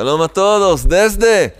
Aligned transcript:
Shalom 0.00 0.22
a 0.22 0.28
todos 0.28 0.88
desde 0.88 1.54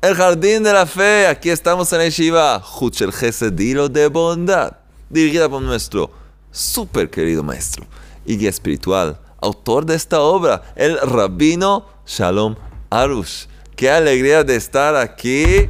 el 0.00 0.14
Jardín 0.14 0.62
de 0.62 0.72
la 0.72 0.86
Fe. 0.86 1.26
Aquí 1.26 1.50
estamos 1.50 1.92
en 1.92 2.08
Shiva, 2.08 2.64
Huchel 2.80 3.10
Hilo 3.58 3.90
de 3.90 4.06
Bondad, 4.06 4.78
dirigida 5.10 5.50
por 5.50 5.60
nuestro 5.60 6.10
super 6.50 7.10
querido 7.10 7.42
maestro 7.42 7.84
y 8.24 8.38
guía 8.38 8.48
espiritual, 8.48 9.20
autor 9.38 9.84
de 9.84 9.96
esta 9.96 10.22
obra, 10.22 10.62
el 10.76 10.98
Rabino 10.98 11.84
Shalom 12.06 12.56
Arush. 12.88 13.48
Qué 13.76 13.90
alegría 13.90 14.44
de 14.44 14.56
estar 14.56 14.96
aquí 14.96 15.68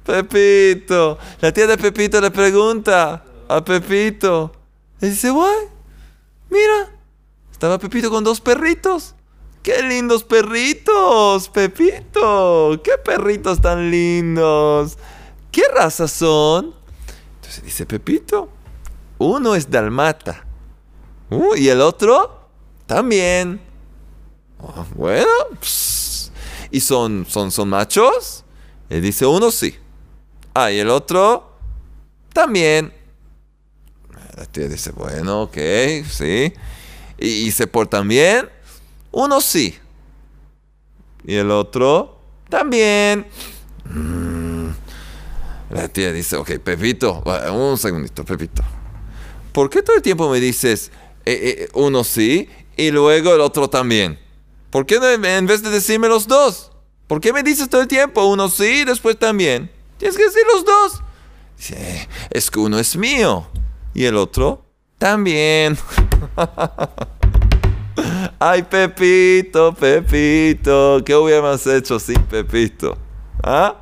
Pepito, 0.06 1.18
la 1.40 1.52
tía 1.52 1.66
de 1.68 1.78
Pepito 1.78 2.20
le 2.22 2.32
pregunta 2.32 3.24
a 3.52 3.64
Pepito, 3.64 4.54
le 5.00 5.10
dice, 5.10 5.30
guay, 5.30 5.68
mira, 6.50 6.98
estaba 7.52 7.78
Pepito 7.78 8.10
con 8.10 8.24
dos 8.24 8.40
perritos. 8.40 9.16
¡Qué 9.62 9.84
lindos 9.84 10.24
perritos, 10.24 11.50
Pepito! 11.50 12.82
¡Qué 12.84 12.94
perritos 13.04 13.62
tan 13.62 13.92
lindos! 13.92 14.98
¿Qué 15.52 15.64
raza 15.76 16.08
son? 16.08 16.74
Entonces 17.36 17.64
dice 17.64 17.86
Pepito, 17.86 18.50
uno 19.20 19.54
es 19.54 19.70
dalmata. 19.70 20.46
Uh, 21.30 21.56
¿Y 21.56 21.70
el 21.70 21.82
otro? 21.82 22.48
También. 22.88 23.62
Oh, 24.60 24.86
bueno, 24.96 25.30
¿y 26.72 26.80
son, 26.80 27.26
son, 27.28 27.52
son 27.52 27.70
machos? 27.70 28.44
Él 28.90 29.02
dice, 29.02 29.26
uno 29.26 29.52
sí. 29.52 29.76
Ah, 30.54 30.72
¿y 30.72 30.80
el 30.80 30.90
otro? 30.90 31.52
También. 32.34 33.01
La 34.38 34.46
tía 34.46 34.68
dice, 34.68 34.92
bueno, 34.92 35.44
ok, 35.44 35.58
sí. 36.10 36.54
¿Y, 37.18 37.52
se 37.52 37.68
portan 37.68 38.08
bien? 38.08 38.50
Uno 39.12 39.42
sí. 39.42 39.78
¿Y 41.26 41.36
el 41.36 41.52
otro? 41.52 42.20
También. 42.50 43.28
Mm. 43.86 44.70
La 45.70 45.88
tía 45.88 46.12
dice, 46.12 46.38
ok, 46.38 46.52
Pepito, 46.60 47.24
un 47.54 47.78
segundito, 47.78 48.26
Pepito. 48.26 48.64
¿por 49.52 49.70
qué 49.70 49.82
todo 49.82 49.98
el 49.98 50.02
tiempo 50.02 50.30
me 50.30 50.40
dices 50.40 50.92
eh, 51.26 51.66
eh, 51.66 51.70
uno 51.74 52.06
sí 52.06 52.48
y 52.78 52.92
luego 52.92 53.34
el 53.34 53.42
otro 53.42 53.70
también? 53.70 54.18
¿Por 54.70 54.86
qué 54.86 54.96
en 54.96 55.46
vez 55.46 55.62
de 55.62 55.70
decirme 55.70 56.08
los 56.08 56.28
dos? 56.28 56.72
¿Por 57.08 57.20
qué 57.20 57.34
me 57.34 57.44
dices 57.44 57.70
todo 57.70 57.82
el 57.82 57.88
tiempo 57.88 58.26
uno 58.26 58.50
sí 58.50 58.82
y 58.82 58.86
después 58.86 59.20
también? 59.20 59.70
Tienes 59.98 60.18
que 60.18 60.24
decir 60.24 60.44
los 60.54 60.66
dos. 60.66 61.02
Dice, 61.58 62.08
es 62.30 62.50
que 62.50 62.60
uno 62.60 62.80
es 62.80 62.96
mío 62.96 63.48
y 63.94 64.06
el 64.06 64.16
otro 64.16 64.64
también. 64.98 65.78
Ay, 68.40 68.64
Pepito, 68.64 69.74
Pepito, 69.74 71.02
¿qué 71.06 71.16
hubiéramos 71.16 71.66
hecho 71.68 72.00
sin 72.00 72.22
Pepito? 72.24 72.98
¿Ah? 73.44 73.76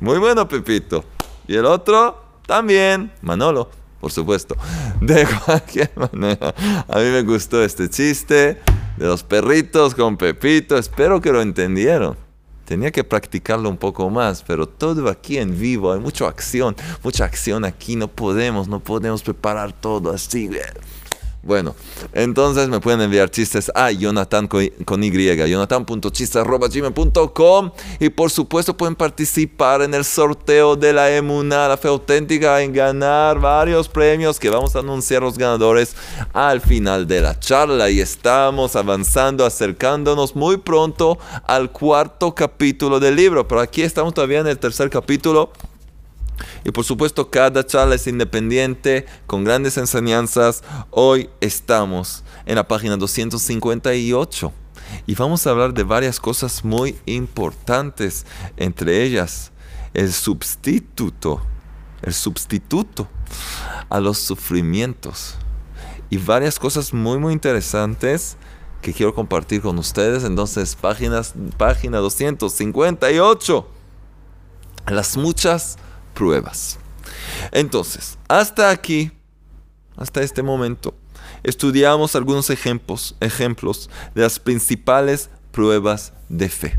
Muy 0.00 0.18
bueno, 0.18 0.48
Pepito. 0.48 1.04
Y 1.46 1.56
el 1.56 1.66
otro 1.66 2.22
también, 2.46 3.12
Manolo 3.22 3.68
por 4.00 4.10
supuesto. 4.10 4.56
De 5.00 5.26
cualquier 5.44 5.92
manera, 5.96 6.54
a 6.88 6.98
mí 6.98 7.04
me 7.04 7.22
gustó 7.22 7.62
este 7.62 7.88
chiste 7.88 8.60
de 8.96 9.06
los 9.06 9.22
perritos 9.22 9.94
con 9.94 10.16
Pepito. 10.16 10.76
Espero 10.76 11.20
que 11.20 11.32
lo 11.32 11.40
entendieron. 11.40 12.16
Tenía 12.70 12.92
que 12.92 13.02
practicarlo 13.02 13.68
un 13.68 13.76
poco 13.76 14.08
más, 14.10 14.44
pero 14.46 14.64
todo 14.68 15.08
aquí 15.08 15.38
en 15.38 15.58
vivo, 15.58 15.92
hay 15.92 15.98
mucha 15.98 16.28
acción, 16.28 16.76
mucha 17.02 17.24
acción 17.24 17.64
aquí, 17.64 17.96
no 17.96 18.06
podemos, 18.06 18.68
no 18.68 18.78
podemos 18.78 19.24
preparar 19.24 19.72
todo 19.72 20.12
así. 20.12 20.48
Bueno, 21.42 21.74
entonces 22.12 22.68
me 22.68 22.80
pueden 22.80 23.00
enviar 23.00 23.30
chistes 23.30 23.72
a 23.74 23.90
Jonathan 23.90 24.46
con, 24.46 24.62
Y, 24.62 24.70
jonathan.chistes.gmail.com 25.48 27.70
y 27.98 28.10
por 28.10 28.30
supuesto 28.30 28.76
pueden 28.76 28.94
participar 28.94 29.80
en 29.80 29.94
el 29.94 30.04
sorteo 30.04 30.76
de 30.76 30.92
la 30.92 31.10
Emuna, 31.10 31.66
la 31.66 31.78
fe 31.78 31.88
auténtica, 31.88 32.60
en 32.60 32.74
ganar 32.74 33.40
varios 33.40 33.88
premios 33.88 34.38
que 34.38 34.50
vamos 34.50 34.76
a 34.76 34.80
anunciar 34.80 35.22
los 35.22 35.38
ganadores 35.38 35.96
al 36.34 36.60
final 36.60 37.06
de 37.06 37.22
la 37.22 37.38
charla. 37.38 37.88
Y 37.88 38.00
estamos 38.00 38.76
avanzando, 38.76 39.46
acercándonos 39.46 40.36
muy 40.36 40.58
pronto 40.58 41.18
al 41.46 41.72
cuarto 41.72 42.34
capítulo 42.34 43.00
del 43.00 43.16
libro, 43.16 43.48
pero 43.48 43.62
aquí 43.62 43.80
estamos 43.80 44.12
todavía 44.12 44.40
en 44.40 44.46
el 44.46 44.58
tercer 44.58 44.90
capítulo. 44.90 45.50
Y 46.64 46.70
por 46.70 46.84
supuesto 46.84 47.30
cada 47.30 47.66
charla 47.66 47.94
es 47.94 48.06
independiente, 48.06 49.06
con 49.26 49.44
grandes 49.44 49.76
enseñanzas. 49.76 50.62
Hoy 50.90 51.30
estamos 51.40 52.24
en 52.46 52.56
la 52.56 52.68
página 52.68 52.96
258 52.96 54.52
y 55.06 55.14
vamos 55.14 55.46
a 55.46 55.50
hablar 55.50 55.74
de 55.74 55.84
varias 55.84 56.20
cosas 56.20 56.64
muy 56.64 56.98
importantes, 57.06 58.26
entre 58.56 59.02
ellas 59.02 59.52
el 59.94 60.12
sustituto, 60.12 61.42
el 62.02 62.14
sustituto 62.14 63.08
a 63.88 64.00
los 64.00 64.18
sufrimientos. 64.18 65.36
Y 66.10 66.16
varias 66.18 66.58
cosas 66.58 66.92
muy 66.92 67.18
muy 67.18 67.32
interesantes 67.32 68.36
que 68.82 68.92
quiero 68.92 69.14
compartir 69.14 69.60
con 69.62 69.78
ustedes. 69.78 70.24
Entonces, 70.24 70.74
páginas, 70.74 71.34
página 71.56 71.98
258. 71.98 73.68
Las 74.88 75.16
muchas 75.16 75.76
pruebas. 76.14 76.78
Entonces, 77.52 78.18
hasta 78.28 78.70
aquí, 78.70 79.10
hasta 79.96 80.22
este 80.22 80.42
momento, 80.42 80.94
estudiamos 81.42 82.14
algunos 82.16 82.50
ejemplos, 82.50 83.16
ejemplos 83.20 83.90
de 84.14 84.22
las 84.22 84.38
principales 84.38 85.30
pruebas 85.50 86.12
de 86.28 86.48
fe. 86.48 86.78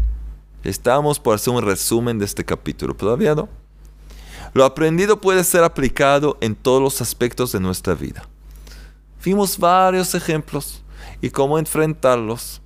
Estamos 0.64 1.20
por 1.20 1.36
hacer 1.36 1.54
un 1.54 1.64
resumen 1.64 2.20
de 2.20 2.26
este 2.26 2.46
capítulo, 2.46 2.94
todavía 2.94 3.36
no. 3.36 3.50
Lo 4.54 4.66
aprendido 4.66 5.22
puede 5.22 5.44
ser 5.44 5.64
aplicado 5.64 6.38
en 6.42 6.56
todos 6.56 6.82
los 6.82 7.02
aspectos 7.02 7.52
de 7.52 7.60
nuestra 7.60 7.94
vida. 7.94 8.28
Vimos 9.24 9.58
varios 9.58 10.14
ejemplos 10.14 10.84
y 11.22 11.30
cómo 11.30 11.58
enfrentarlos, 11.58 12.62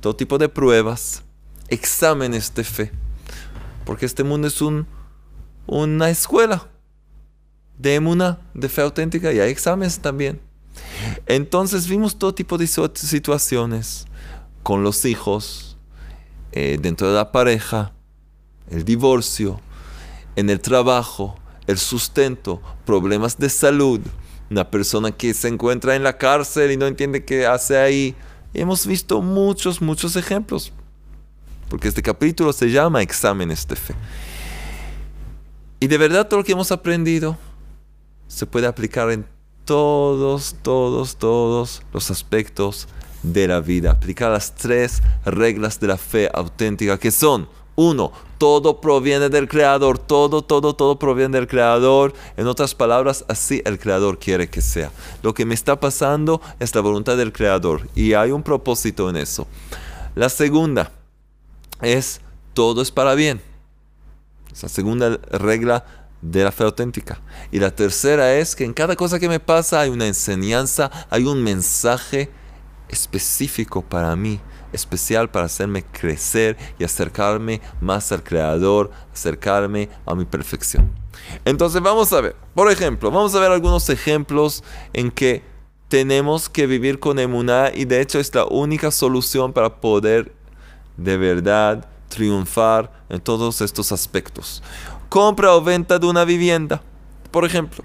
todo 0.00 0.14
tipo 0.14 0.38
de 0.38 0.48
pruebas, 0.48 1.22
exámenes 1.68 2.54
de 2.54 2.64
fe, 2.64 2.92
porque 3.84 4.06
este 4.06 4.22
mundo 4.22 4.46
es 4.46 4.60
un 4.60 4.86
una 5.66 6.10
escuela 6.10 6.68
de 7.78 7.96
emuna, 7.96 8.38
de 8.54 8.68
fe 8.68 8.82
auténtica, 8.82 9.32
y 9.32 9.40
hay 9.40 9.50
exámenes 9.50 9.98
también. 9.98 10.40
Entonces 11.26 11.88
vimos 11.88 12.18
todo 12.18 12.34
tipo 12.34 12.58
de 12.58 12.66
situaciones 12.66 14.06
con 14.62 14.82
los 14.82 15.04
hijos, 15.04 15.76
eh, 16.52 16.78
dentro 16.80 17.08
de 17.08 17.14
la 17.14 17.32
pareja, 17.32 17.92
el 18.70 18.84
divorcio, 18.84 19.60
en 20.36 20.50
el 20.50 20.60
trabajo, 20.60 21.36
el 21.66 21.78
sustento, 21.78 22.60
problemas 22.84 23.38
de 23.38 23.48
salud, 23.50 24.00
una 24.50 24.70
persona 24.70 25.10
que 25.12 25.34
se 25.34 25.48
encuentra 25.48 25.96
en 25.96 26.02
la 26.02 26.18
cárcel 26.18 26.70
y 26.70 26.76
no 26.76 26.86
entiende 26.86 27.24
qué 27.24 27.46
hace 27.46 27.78
ahí. 27.78 28.14
Hemos 28.52 28.86
visto 28.86 29.20
muchos, 29.20 29.80
muchos 29.80 30.16
ejemplos, 30.16 30.72
porque 31.68 31.88
este 31.88 32.02
capítulo 32.02 32.52
se 32.52 32.70
llama 32.70 33.02
exámenes 33.02 33.66
de 33.66 33.76
fe. 33.76 33.94
Y 35.84 35.86
de 35.86 35.98
verdad 35.98 36.26
todo 36.26 36.38
lo 36.40 36.44
que 36.44 36.52
hemos 36.52 36.72
aprendido 36.72 37.36
se 38.26 38.46
puede 38.46 38.66
aplicar 38.66 39.10
en 39.10 39.26
todos, 39.66 40.56
todos, 40.62 41.16
todos 41.16 41.82
los 41.92 42.10
aspectos 42.10 42.88
de 43.22 43.46
la 43.48 43.60
vida. 43.60 43.90
Aplicar 43.90 44.30
las 44.30 44.54
tres 44.54 45.02
reglas 45.26 45.78
de 45.80 45.88
la 45.88 45.98
fe 45.98 46.30
auténtica 46.32 46.98
que 46.98 47.10
son, 47.10 47.50
uno, 47.76 48.12
todo 48.38 48.80
proviene 48.80 49.28
del 49.28 49.46
Creador, 49.46 49.98
todo, 49.98 50.40
todo, 50.40 50.74
todo 50.74 50.98
proviene 50.98 51.36
del 51.36 51.46
Creador. 51.46 52.14
En 52.38 52.46
otras 52.46 52.74
palabras, 52.74 53.26
así 53.28 53.60
el 53.66 53.78
Creador 53.78 54.18
quiere 54.18 54.48
que 54.48 54.62
sea. 54.62 54.90
Lo 55.22 55.34
que 55.34 55.44
me 55.44 55.52
está 55.52 55.78
pasando 55.80 56.40
es 56.60 56.74
la 56.74 56.80
voluntad 56.80 57.18
del 57.18 57.30
Creador 57.30 57.90
y 57.94 58.14
hay 58.14 58.30
un 58.30 58.42
propósito 58.42 59.10
en 59.10 59.16
eso. 59.16 59.46
La 60.14 60.30
segunda 60.30 60.92
es, 61.82 62.22
todo 62.54 62.80
es 62.80 62.90
para 62.90 63.14
bien. 63.14 63.42
Esa 64.54 64.68
segunda 64.68 65.18
regla 65.32 65.84
de 66.22 66.44
la 66.44 66.52
fe 66.52 66.62
auténtica. 66.64 67.20
Y 67.50 67.58
la 67.58 67.74
tercera 67.74 68.34
es 68.34 68.54
que 68.54 68.64
en 68.64 68.72
cada 68.72 68.94
cosa 68.94 69.18
que 69.18 69.28
me 69.28 69.40
pasa 69.40 69.80
hay 69.80 69.90
una 69.90 70.06
enseñanza, 70.06 70.90
hay 71.10 71.24
un 71.24 71.42
mensaje 71.42 72.30
específico 72.88 73.82
para 73.82 74.14
mí, 74.14 74.40
especial 74.72 75.28
para 75.28 75.46
hacerme 75.46 75.82
crecer 75.82 76.56
y 76.78 76.84
acercarme 76.84 77.60
más 77.80 78.12
al 78.12 78.22
Creador, 78.22 78.90
acercarme 79.12 79.88
a 80.06 80.14
mi 80.14 80.24
perfección. 80.24 80.90
Entonces 81.44 81.82
vamos 81.82 82.12
a 82.12 82.20
ver, 82.20 82.36
por 82.54 82.70
ejemplo, 82.70 83.10
vamos 83.10 83.34
a 83.34 83.40
ver 83.40 83.50
algunos 83.50 83.90
ejemplos 83.90 84.62
en 84.92 85.10
que 85.10 85.42
tenemos 85.88 86.48
que 86.48 86.66
vivir 86.68 87.00
con 87.00 87.18
emuná 87.18 87.70
y 87.74 87.84
de 87.86 88.00
hecho 88.00 88.20
es 88.20 88.34
la 88.34 88.46
única 88.46 88.90
solución 88.90 89.52
para 89.52 89.80
poder 89.80 90.32
de 90.96 91.16
verdad 91.16 91.88
triunfar 92.14 92.90
en 93.08 93.20
todos 93.20 93.60
estos 93.60 93.90
aspectos. 93.90 94.62
Compra 95.08 95.54
o 95.54 95.62
venta 95.62 95.98
de 95.98 96.06
una 96.06 96.24
vivienda, 96.24 96.80
por 97.30 97.44
ejemplo. 97.44 97.84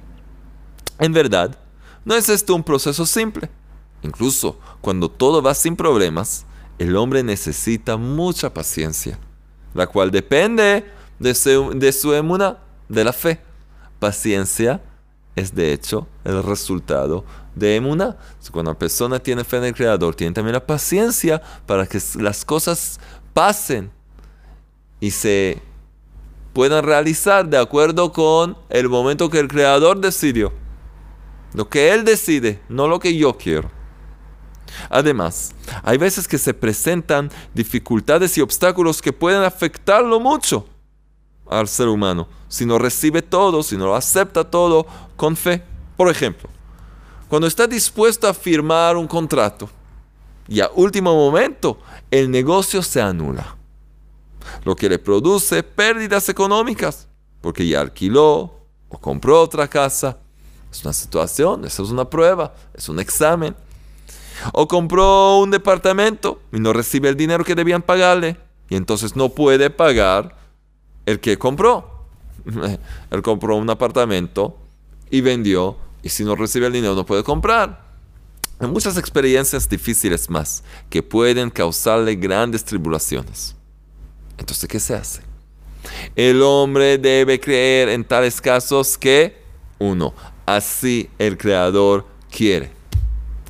En 0.99 1.13
verdad, 1.13 1.57
no 2.05 2.15
es 2.15 2.29
esto 2.29 2.53
un 2.53 2.63
proceso 2.63 3.05
simple. 3.05 3.49
Incluso 4.03 4.59
cuando 4.81 5.09
todo 5.09 5.41
va 5.41 5.53
sin 5.53 5.75
problemas, 5.75 6.45
el 6.77 6.95
hombre 6.95 7.23
necesita 7.23 7.97
mucha 7.97 8.53
paciencia, 8.53 9.17
la 9.73 9.87
cual 9.87 10.11
depende 10.11 10.85
de 11.17 11.33
su, 11.33 11.71
de 11.75 11.91
su 11.91 12.13
emuna, 12.13 12.59
de 12.87 13.03
la 13.03 13.13
fe. 13.13 13.41
Paciencia 13.99 14.81
es 15.35 15.53
de 15.53 15.73
hecho 15.73 16.07
el 16.23 16.43
resultado 16.43 17.25
de 17.55 17.75
emuna. 17.75 18.17
Cuando 18.51 18.71
la 18.71 18.79
persona 18.79 19.19
tiene 19.19 19.43
fe 19.43 19.57
en 19.57 19.65
el 19.65 19.73
Creador, 19.73 20.15
tiene 20.15 20.33
también 20.33 20.53
la 20.53 20.65
paciencia 20.65 21.41
para 21.65 21.85
que 21.85 21.99
las 22.19 22.45
cosas 22.45 22.99
pasen 23.33 23.91
y 24.99 25.11
se 25.11 25.61
puedan 26.53 26.83
realizar 26.83 27.47
de 27.47 27.57
acuerdo 27.57 28.11
con 28.11 28.57
el 28.69 28.89
momento 28.89 29.29
que 29.29 29.39
el 29.39 29.47
Creador 29.47 29.99
decidió. 29.99 30.51
Lo 31.53 31.69
que 31.69 31.93
Él 31.93 32.03
decide, 32.03 32.61
no 32.69 32.87
lo 32.87 32.99
que 32.99 33.15
yo 33.15 33.37
quiero. 33.37 33.71
Además, 34.89 35.53
hay 35.83 35.97
veces 35.97 36.27
que 36.27 36.37
se 36.37 36.53
presentan 36.53 37.31
dificultades 37.53 38.37
y 38.37 38.41
obstáculos 38.41 39.01
que 39.01 39.13
pueden 39.13 39.43
afectarlo 39.43 40.19
mucho 40.19 40.67
al 41.49 41.67
ser 41.67 41.87
humano 41.87 42.27
si 42.47 42.65
no 42.65 42.77
recibe 42.77 43.21
todo, 43.21 43.63
si 43.63 43.77
no 43.77 43.95
acepta 43.95 44.43
todo 44.43 44.85
con 45.15 45.35
fe. 45.35 45.63
Por 45.97 46.09
ejemplo, 46.09 46.49
cuando 47.27 47.47
está 47.47 47.67
dispuesto 47.67 48.27
a 48.27 48.33
firmar 48.33 48.97
un 48.97 49.07
contrato 49.07 49.69
y 50.47 50.59
a 50.61 50.69
último 50.73 51.13
momento 51.13 51.79
el 52.09 52.29
negocio 52.29 52.81
se 52.81 53.01
anula, 53.01 53.55
lo 54.63 54.75
que 54.75 54.89
le 54.89 54.99
produce 54.99 55.63
pérdidas 55.63 56.29
económicas 56.29 57.09
porque 57.41 57.67
ya 57.67 57.81
alquiló 57.81 58.51
o 58.89 58.97
compró 58.99 59.41
otra 59.41 59.67
casa. 59.67 60.17
Es 60.71 60.83
una 60.83 60.93
situación, 60.93 61.65
eso 61.65 61.83
es 61.83 61.89
una 61.89 62.09
prueba, 62.09 62.53
es 62.73 62.89
un 62.89 62.99
examen. 62.99 63.55
O 64.53 64.67
compró 64.67 65.39
un 65.39 65.51
departamento 65.51 66.41
y 66.51 66.59
no 66.59 66.73
recibe 66.73 67.09
el 67.09 67.15
dinero 67.15 67.43
que 67.43 67.55
debían 67.55 67.81
pagarle. 67.81 68.37
Y 68.69 68.75
entonces 68.75 69.15
no 69.15 69.29
puede 69.29 69.69
pagar 69.69 70.37
el 71.05 71.19
que 71.19 71.37
compró. 71.37 72.05
Él 73.11 73.21
compró 73.21 73.55
un 73.55 73.69
apartamento 73.69 74.57
y 75.09 75.21
vendió. 75.21 75.77
Y 76.03 76.09
si 76.09 76.23
no 76.23 76.35
recibe 76.35 76.67
el 76.67 76.73
dinero 76.73 76.95
no 76.95 77.05
puede 77.05 77.23
comprar. 77.23 77.89
Hay 78.59 78.67
muchas 78.67 78.97
experiencias 78.97 79.67
difíciles 79.67 80.29
más 80.29 80.63
que 80.89 81.01
pueden 81.01 81.49
causarle 81.49 82.15
grandes 82.15 82.63
tribulaciones. 82.63 83.55
Entonces, 84.39 84.67
¿qué 84.67 84.79
se 84.79 84.95
hace? 84.95 85.21
El 86.15 86.41
hombre 86.41 86.97
debe 86.97 87.39
creer 87.39 87.89
en 87.89 88.03
tales 88.03 88.41
casos 88.41 88.97
que, 88.97 89.37
uno, 89.77 90.13
así 90.45 91.09
el 91.19 91.37
Creador 91.37 92.05
quiere 92.31 92.71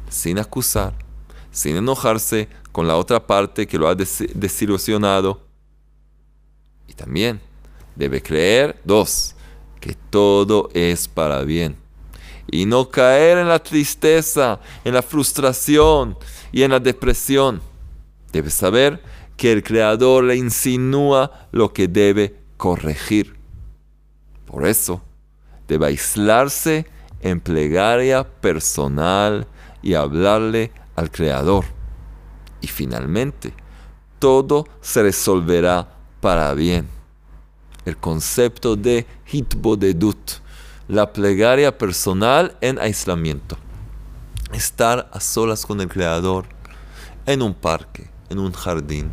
sin 0.10 0.40
acusar, 0.40 0.94
sin 1.52 1.78
enojarse 1.78 2.50
con 2.72 2.88
la 2.88 2.98
otra 2.98 3.26
parte 3.26 3.68
que 3.68 3.78
lo 3.78 3.88
ha 3.88 3.96
desilusionado. 3.96 5.42
Y 6.88 6.94
también 6.94 7.40
debe 7.96 8.22
creer, 8.22 8.80
dos, 8.84 9.36
que 9.80 9.96
todo 10.10 10.70
es 10.74 11.08
para 11.08 11.42
bien. 11.44 11.76
Y 12.52 12.66
no 12.66 12.90
caer 12.90 13.38
en 13.38 13.48
la 13.48 13.60
tristeza, 13.60 14.60
en 14.84 14.94
la 14.96 15.04
frustración 15.04 16.18
y 16.52 16.64
en 16.64 16.72
la 16.72 16.80
depresión. 16.80 17.62
Debe 18.32 18.50
saber 18.50 19.02
que 19.40 19.54
el 19.54 19.64
Creador 19.64 20.26
le 20.26 20.36
insinúa 20.36 21.48
lo 21.54 21.72
que 21.72 21.88
debe 21.88 22.36
corregir. 22.58 23.38
Por 24.46 24.68
eso, 24.68 25.02
debe 25.66 25.88
aislarse 25.88 26.86
en 27.22 27.40
plegaria 27.40 28.26
personal 28.26 29.48
y 29.82 29.94
hablarle 29.94 30.74
al 30.98 31.10
Creador. 31.10 31.64
Y 32.60 32.68
finalmente, 32.68 33.54
todo 34.20 34.68
se 34.82 35.04
resolverá 35.04 35.88
para 36.20 36.54
bien. 36.54 36.90
El 37.86 37.96
concepto 37.96 38.76
de 38.76 39.08
hitbodedut, 39.32 40.32
la 40.90 41.14
plegaria 41.14 41.78
personal 41.78 42.58
en 42.60 42.78
aislamiento. 42.78 43.58
Estar 44.52 45.10
a 45.14 45.22
solas 45.22 45.66
con 45.66 45.80
el 45.80 45.88
Creador 45.88 46.46
en 47.26 47.42
un 47.42 47.54
parque, 47.54 48.10
en 48.30 48.40
un 48.40 48.52
jardín, 48.52 49.10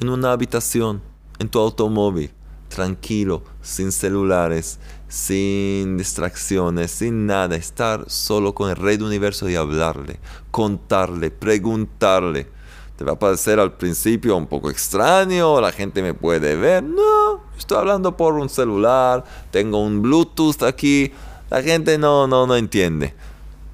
en 0.00 0.08
una 0.08 0.32
habitación, 0.32 1.02
en 1.38 1.48
tu 1.48 1.58
automóvil, 1.58 2.30
tranquilo, 2.68 3.42
sin 3.62 3.92
celulares, 3.92 4.78
sin 5.08 5.96
distracciones, 5.96 6.90
sin 6.90 7.26
nada, 7.26 7.56
estar 7.56 8.04
solo 8.08 8.54
con 8.54 8.70
el 8.70 8.76
Rey 8.76 8.96
del 8.96 9.06
Universo 9.06 9.48
y 9.48 9.54
hablarle, 9.54 10.18
contarle, 10.50 11.30
preguntarle. 11.30 12.48
Te 12.96 13.04
va 13.04 13.12
a 13.12 13.18
parecer 13.18 13.58
al 13.58 13.72
principio 13.72 14.36
un 14.36 14.46
poco 14.46 14.70
extraño, 14.70 15.60
la 15.60 15.72
gente 15.72 16.02
me 16.02 16.14
puede 16.14 16.54
ver. 16.56 16.82
No, 16.82 17.42
estoy 17.56 17.78
hablando 17.78 18.16
por 18.16 18.34
un 18.34 18.48
celular, 18.48 19.24
tengo 19.50 19.80
un 19.80 20.02
Bluetooth 20.02 20.62
aquí, 20.62 21.12
la 21.50 21.62
gente 21.62 21.98
no, 21.98 22.26
no, 22.26 22.46
no 22.46 22.56
entiende. 22.56 23.14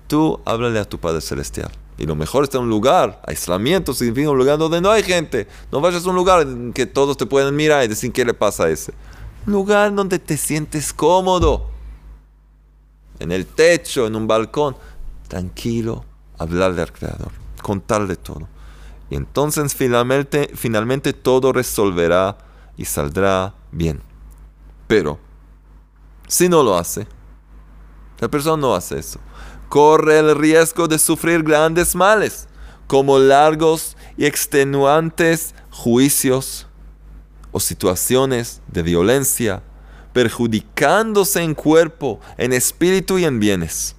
Tú 0.08 0.40
háblale 0.44 0.78
a 0.78 0.88
tu 0.88 0.98
Padre 0.98 1.20
Celestial. 1.20 1.70
Y 2.00 2.06
lo 2.06 2.16
mejor 2.16 2.42
está 2.42 2.58
en 2.58 2.64
un 2.64 2.70
lugar. 2.70 3.22
Aislamiento 3.24 3.94
significa 3.94 4.30
un 4.30 4.38
lugar 4.38 4.58
donde 4.58 4.80
no 4.80 4.90
hay 4.90 5.04
gente. 5.04 5.46
No 5.70 5.80
vayas 5.80 6.04
a 6.04 6.10
un 6.10 6.16
lugar 6.16 6.42
en 6.42 6.72
que 6.72 6.86
todos 6.86 7.16
te 7.16 7.26
pueden 7.26 7.54
mirar 7.54 7.84
y 7.84 7.88
decir 7.88 8.10
qué 8.10 8.24
le 8.24 8.34
pasa 8.34 8.64
a 8.64 8.70
ese 8.70 8.92
lugar 9.46 9.94
donde 9.94 10.18
te 10.18 10.36
sientes 10.36 10.92
cómodo. 10.92 11.70
En 13.18 13.32
el 13.32 13.46
techo, 13.46 14.06
en 14.06 14.16
un 14.16 14.26
balcón. 14.26 14.76
Tranquilo, 15.28 16.04
hablarle 16.38 16.82
al 16.82 16.92
Creador, 16.92 17.30
contarle 17.62 18.16
todo. 18.16 18.48
Y 19.10 19.16
entonces 19.16 19.74
finalmente, 19.74 20.50
finalmente 20.54 21.12
todo 21.12 21.52
resolverá 21.52 22.38
y 22.76 22.84
saldrá 22.84 23.54
bien. 23.70 24.00
Pero, 24.88 25.18
si 26.26 26.48
no 26.48 26.62
lo 26.62 26.76
hace, 26.76 27.06
la 28.18 28.28
persona 28.28 28.56
no 28.56 28.74
hace 28.74 28.98
eso, 28.98 29.20
corre 29.70 30.18
el 30.18 30.36
riesgo 30.36 30.88
de 30.88 30.98
sufrir 30.98 31.44
grandes 31.44 31.94
males, 31.94 32.48
como 32.88 33.20
largos 33.20 33.96
y 34.18 34.26
extenuantes 34.26 35.54
juicios 35.70 36.66
o 37.52 37.60
situaciones 37.60 38.60
de 38.66 38.82
violencia, 38.82 39.62
perjudicándose 40.12 41.42
en 41.42 41.54
cuerpo, 41.54 42.18
en 42.36 42.52
espíritu 42.52 43.18
y 43.18 43.24
en 43.24 43.38
bienes. 43.38 43.94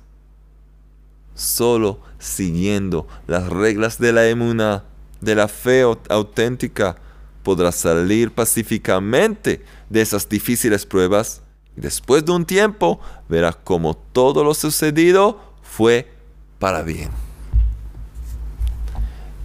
Solo 1.35 2.01
siguiendo 2.19 3.07
las 3.25 3.47
reglas 3.47 3.97
de 3.97 4.11
la 4.11 4.27
emuna, 4.27 4.83
de 5.21 5.35
la 5.35 5.47
fe 5.47 5.83
auténtica, 6.09 6.97
podrá 7.43 7.71
salir 7.71 8.31
pacíficamente 8.31 9.63
de 9.89 10.01
esas 10.01 10.27
difíciles 10.27 10.85
pruebas 10.85 11.41
y 11.77 11.81
después 11.81 12.25
de 12.25 12.33
un 12.33 12.45
tiempo 12.45 12.99
verá 13.29 13.53
cómo 13.53 13.95
todo 13.95 14.43
lo 14.43 14.53
sucedido 14.53 15.50
fue 15.71 16.11
para 16.59 16.81
bien. 16.83 17.09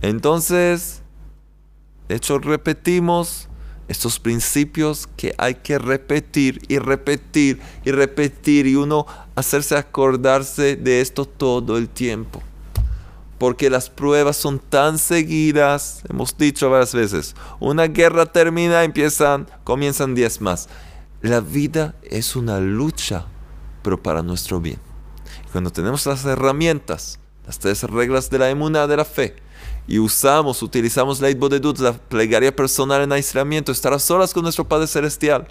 Entonces, 0.02 1.00
de 2.09 2.16
hecho, 2.16 2.38
repetimos 2.38 3.49
estos 3.88 4.18
principios 4.18 5.09
que 5.16 5.35
hay 5.38 5.54
que 5.54 5.78
repetir 5.78 6.61
y 6.66 6.78
repetir 6.78 7.61
y 7.85 7.92
repetir 7.92 8.66
y 8.66 8.75
uno 8.75 9.06
hacerse 9.37 9.76
acordarse 9.76 10.75
de 10.75 11.00
esto 11.00 11.25
todo 11.26 11.78
el 11.78 11.88
tiempo. 11.88 12.42
Porque 13.38 13.71
las 13.71 13.88
pruebas 13.88 14.37
son 14.37 14.59
tan 14.59 14.99
seguidas, 14.99 16.02
hemos 16.09 16.37
dicho 16.37 16.71
varias 16.71 16.95
veces, 16.95 17.37
una 17.61 17.87
guerra 17.87 18.26
termina, 18.26 18.83
empiezan, 18.83 19.47
comienzan 19.62 20.14
diez 20.14 20.40
más. 20.40 20.68
La 21.23 21.40
vida 21.40 21.95
es 22.02 22.35
una 22.35 22.59
lucha, 22.59 23.26
pero 23.83 24.02
para 24.02 24.23
nuestro 24.23 24.61
bien. 24.61 24.86
Cuando 25.56 25.72
tenemos 25.72 26.04
las 26.04 26.22
herramientas, 26.26 27.18
las 27.46 27.58
tres 27.58 27.82
reglas 27.84 28.28
de 28.28 28.38
la 28.38 28.50
emuná 28.50 28.86
de 28.86 28.94
la 28.94 29.06
fe, 29.06 29.36
y 29.88 29.98
usamos, 29.98 30.62
utilizamos 30.62 31.18
la 31.22 31.30
Idbodedut, 31.30 31.78
la 31.78 31.94
plegaria 31.94 32.54
personal 32.54 33.00
en 33.00 33.10
aislamiento, 33.10 33.72
estar 33.72 33.94
a 33.94 33.98
solas 33.98 34.34
con 34.34 34.42
nuestro 34.42 34.68
Padre 34.68 34.86
Celestial. 34.86 35.48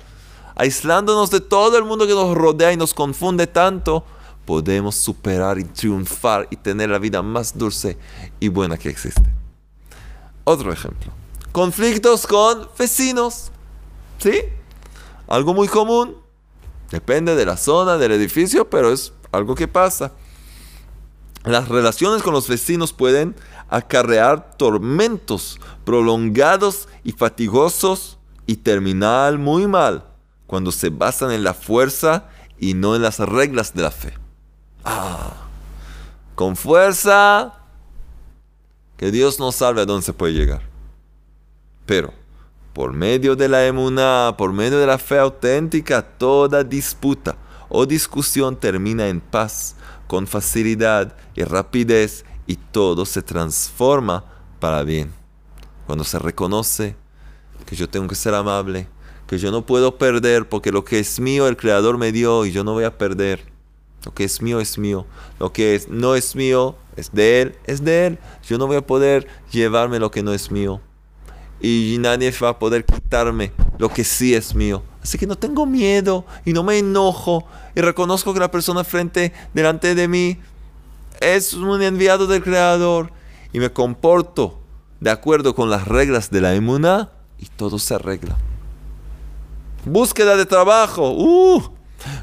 aislándonos 0.53 1.31
de 1.31 1.41
todo 1.41 1.75
el 1.79 1.85
mundo 1.85 2.05
que 2.05 2.13
nos 2.13 2.37
rodea 2.37 2.71
y 2.71 2.77
nos 2.77 2.93
confunde 2.93 3.47
tanto, 3.47 4.05
podemos 4.45 4.93
superar 4.93 5.57
y 5.57 5.63
triunfar 5.63 6.49
y 6.51 6.55
tener 6.55 6.91
la 6.91 6.99
vida 6.99 7.23
más 7.23 7.57
dulce 7.57 7.97
y 8.39 8.47
buena 8.47 8.77
que 8.77 8.89
existe. 8.89 9.33
Otro 10.43 10.71
ejemplo. 10.71 11.11
Conflictos 11.51 12.27
con 12.27 12.69
vecinos. 12.77 13.49
¿Sí? 14.19 14.39
Algo 15.27 15.55
muy 15.55 15.67
común. 15.67 16.24
Depende 16.91 17.35
de 17.35 17.45
la 17.45 17.57
zona, 17.57 17.97
del 17.97 18.11
edificio, 18.11 18.69
pero 18.69 18.91
es 18.91 19.13
algo 19.31 19.55
que 19.55 19.67
pasa. 19.67 20.11
Las 21.43 21.67
relaciones 21.69 22.23
con 22.23 22.33
los 22.33 22.47
vecinos 22.47 22.93
pueden 22.93 23.35
acarrear 23.69 24.57
tormentos 24.57 25.59
prolongados 25.83 26.87
y 27.03 27.11
fatigosos 27.11 28.17
y 28.47 28.57
terminar 28.57 29.37
muy 29.37 29.67
mal 29.67 30.05
cuando 30.47 30.71
se 30.71 30.89
basan 30.89 31.31
en 31.31 31.43
la 31.43 31.53
fuerza 31.53 32.29
y 32.59 32.73
no 32.73 32.95
en 32.95 33.01
las 33.01 33.19
reglas 33.19 33.73
de 33.73 33.81
la 33.81 33.91
fe. 33.91 34.13
Ah, 34.83 35.33
con 36.35 36.55
fuerza, 36.55 37.53
que 38.97 39.11
Dios 39.11 39.39
nos 39.39 39.55
salve 39.55 39.81
a 39.81 39.85
dónde 39.85 40.05
se 40.05 40.13
puede 40.13 40.33
llegar. 40.33 40.61
Pero, 41.85 42.13
por 42.75 42.91
medio 42.91 43.37
de 43.37 43.47
la 43.47 43.65
emuná, 43.65 44.35
por 44.37 44.51
medio 44.51 44.77
de 44.77 44.85
la 44.85 44.97
fe 44.97 45.17
auténtica, 45.17 46.01
toda 46.01 46.61
disputa 46.61 47.37
o 47.69 47.85
discusión 47.85 48.57
termina 48.57 49.07
en 49.07 49.21
paz, 49.21 49.77
con 50.07 50.27
facilidad 50.27 51.15
y 51.35 51.43
rapidez, 51.45 52.25
y 52.45 52.57
todo 52.57 53.05
se 53.05 53.21
transforma 53.21 54.25
para 54.59 54.83
bien. 54.83 55.13
Cuando 55.87 56.03
se 56.03 56.19
reconoce 56.19 56.97
que 57.65 57.77
yo 57.77 57.87
tengo 57.87 58.09
que 58.09 58.15
ser 58.15 58.33
amable, 58.33 58.89
que 59.25 59.37
yo 59.37 59.51
no 59.51 59.65
puedo 59.65 59.97
perder 59.97 60.49
porque 60.49 60.73
lo 60.73 60.83
que 60.83 60.99
es 60.99 61.17
mío 61.21 61.47
el 61.47 61.55
Creador 61.55 61.97
me 61.97 62.11
dio 62.11 62.45
y 62.45 62.51
yo 62.51 62.65
no 62.65 62.73
voy 62.73 62.83
a 62.83 62.97
perder. 62.97 63.45
Lo 64.03 64.13
que 64.13 64.25
es 64.25 64.41
mío 64.41 64.59
es 64.59 64.77
mío. 64.77 65.05
Lo 65.39 65.53
que 65.53 65.81
no 65.87 66.13
es 66.13 66.35
mío 66.35 66.75
es 66.97 67.13
de 67.13 67.41
Él, 67.41 67.55
es 67.63 67.85
de 67.85 68.07
Él. 68.07 68.19
Yo 68.45 68.57
no 68.57 68.67
voy 68.67 68.75
a 68.75 68.85
poder 68.85 69.29
llevarme 69.49 69.97
lo 69.97 70.11
que 70.11 70.23
no 70.23 70.33
es 70.33 70.51
mío. 70.51 70.81
Y 71.61 71.97
nadie 71.99 72.33
va 72.41 72.49
a 72.49 72.59
poder 72.59 72.85
quitarme 72.85 73.51
lo 73.77 73.89
que 73.89 74.03
sí 74.03 74.33
es 74.35 74.53
mío. 74.53 74.83
Así 75.01 75.17
que 75.17 75.27
no 75.27 75.35
tengo 75.35 75.65
miedo 75.65 76.25
y 76.45 76.53
no 76.53 76.63
me 76.63 76.79
enojo 76.79 77.45
y 77.75 77.81
reconozco 77.81 78.33
que 78.33 78.39
la 78.39 78.51
persona 78.51 78.83
frente, 78.83 79.33
delante 79.53 79.95
de 79.95 80.07
mí, 80.07 80.39
es 81.21 81.53
un 81.53 81.81
enviado 81.81 82.27
del 82.27 82.43
Creador 82.43 83.11
y 83.53 83.59
me 83.59 83.71
comporto 83.71 84.59
de 84.99 85.11
acuerdo 85.11 85.55
con 85.55 85.69
las 85.69 85.87
reglas 85.87 86.29
de 86.29 86.41
la 86.41 86.55
emuná 86.55 87.11
y 87.37 87.45
todo 87.47 87.79
se 87.79 87.93
arregla. 87.93 88.35
Búsqueda 89.85 90.35
de 90.35 90.45
trabajo. 90.45 91.11
Uh, 91.11 91.61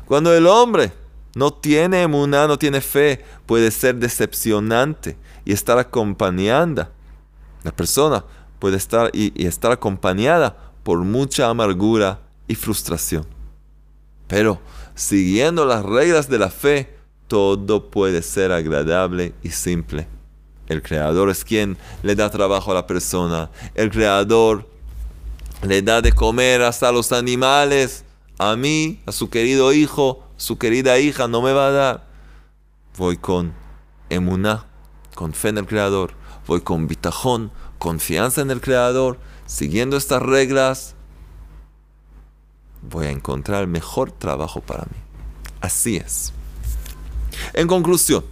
cuando 0.04 0.34
el 0.34 0.46
hombre 0.46 0.92
no 1.34 1.52
tiene 1.52 2.02
emuná, 2.02 2.46
no 2.46 2.58
tiene 2.58 2.80
fe, 2.80 3.24
puede 3.46 3.70
ser 3.70 3.96
decepcionante 3.96 5.16
y 5.44 5.52
estar 5.52 5.78
acompañada. 5.78 6.90
La 7.62 7.70
persona 7.70 8.24
puede 8.62 8.76
estar 8.76 9.11
y, 9.12 9.45
estar 9.45 9.73
acompañada 9.73 10.57
por 10.85 11.00
mucha 11.00 11.49
amargura 11.49 12.21
y 12.47 12.54
frustración. 12.54 13.26
Pero 14.28 14.61
siguiendo 14.95 15.66
las 15.66 15.85
reglas 15.85 16.28
de 16.28 16.38
la 16.38 16.49
fe, 16.49 16.97
todo 17.26 17.90
puede 17.90 18.23
ser 18.23 18.52
agradable 18.52 19.35
y 19.42 19.49
simple. 19.49 20.07
El 20.69 20.81
creador 20.81 21.28
es 21.28 21.45
quien 21.45 21.76
le 22.04 22.14
da 22.14 22.31
trabajo 22.31 22.71
a 22.71 22.75
la 22.75 22.87
persona. 22.87 23.50
El 23.75 23.90
creador 23.90 24.71
le 25.62 25.83
da 25.83 26.00
de 26.00 26.12
comer 26.12 26.62
hasta 26.62 26.90
a 26.90 26.92
los 26.92 27.11
animales. 27.11 28.04
A 28.38 28.54
mí, 28.54 29.00
a 29.07 29.11
su 29.11 29.28
querido 29.28 29.73
hijo, 29.73 30.23
su 30.37 30.57
querida 30.57 31.00
hija, 31.00 31.26
no 31.26 31.42
me 31.42 31.52
va 31.52 31.66
a 31.66 31.73
dar. 31.73 32.07
Voy 32.97 33.16
con 33.16 33.54
emuná, 34.09 34.66
con 35.16 35.33
fe 35.33 35.49
en 35.49 35.59
el 35.59 35.66
Creador. 35.66 36.12
Voy 36.47 36.61
con 36.61 36.87
bitajón, 36.87 37.50
confianza 37.82 38.42
en 38.42 38.52
el 38.52 38.60
Creador. 38.60 39.18
Siguiendo 39.44 39.96
estas 39.96 40.22
reglas, 40.22 40.94
voy 42.80 43.06
a 43.06 43.10
encontrar 43.10 43.62
el 43.62 43.66
mejor 43.66 44.12
trabajo 44.12 44.60
para 44.60 44.84
mí. 44.84 44.96
Así 45.60 45.96
es. 45.96 46.32
En 47.54 47.66
conclusión, 47.66 48.24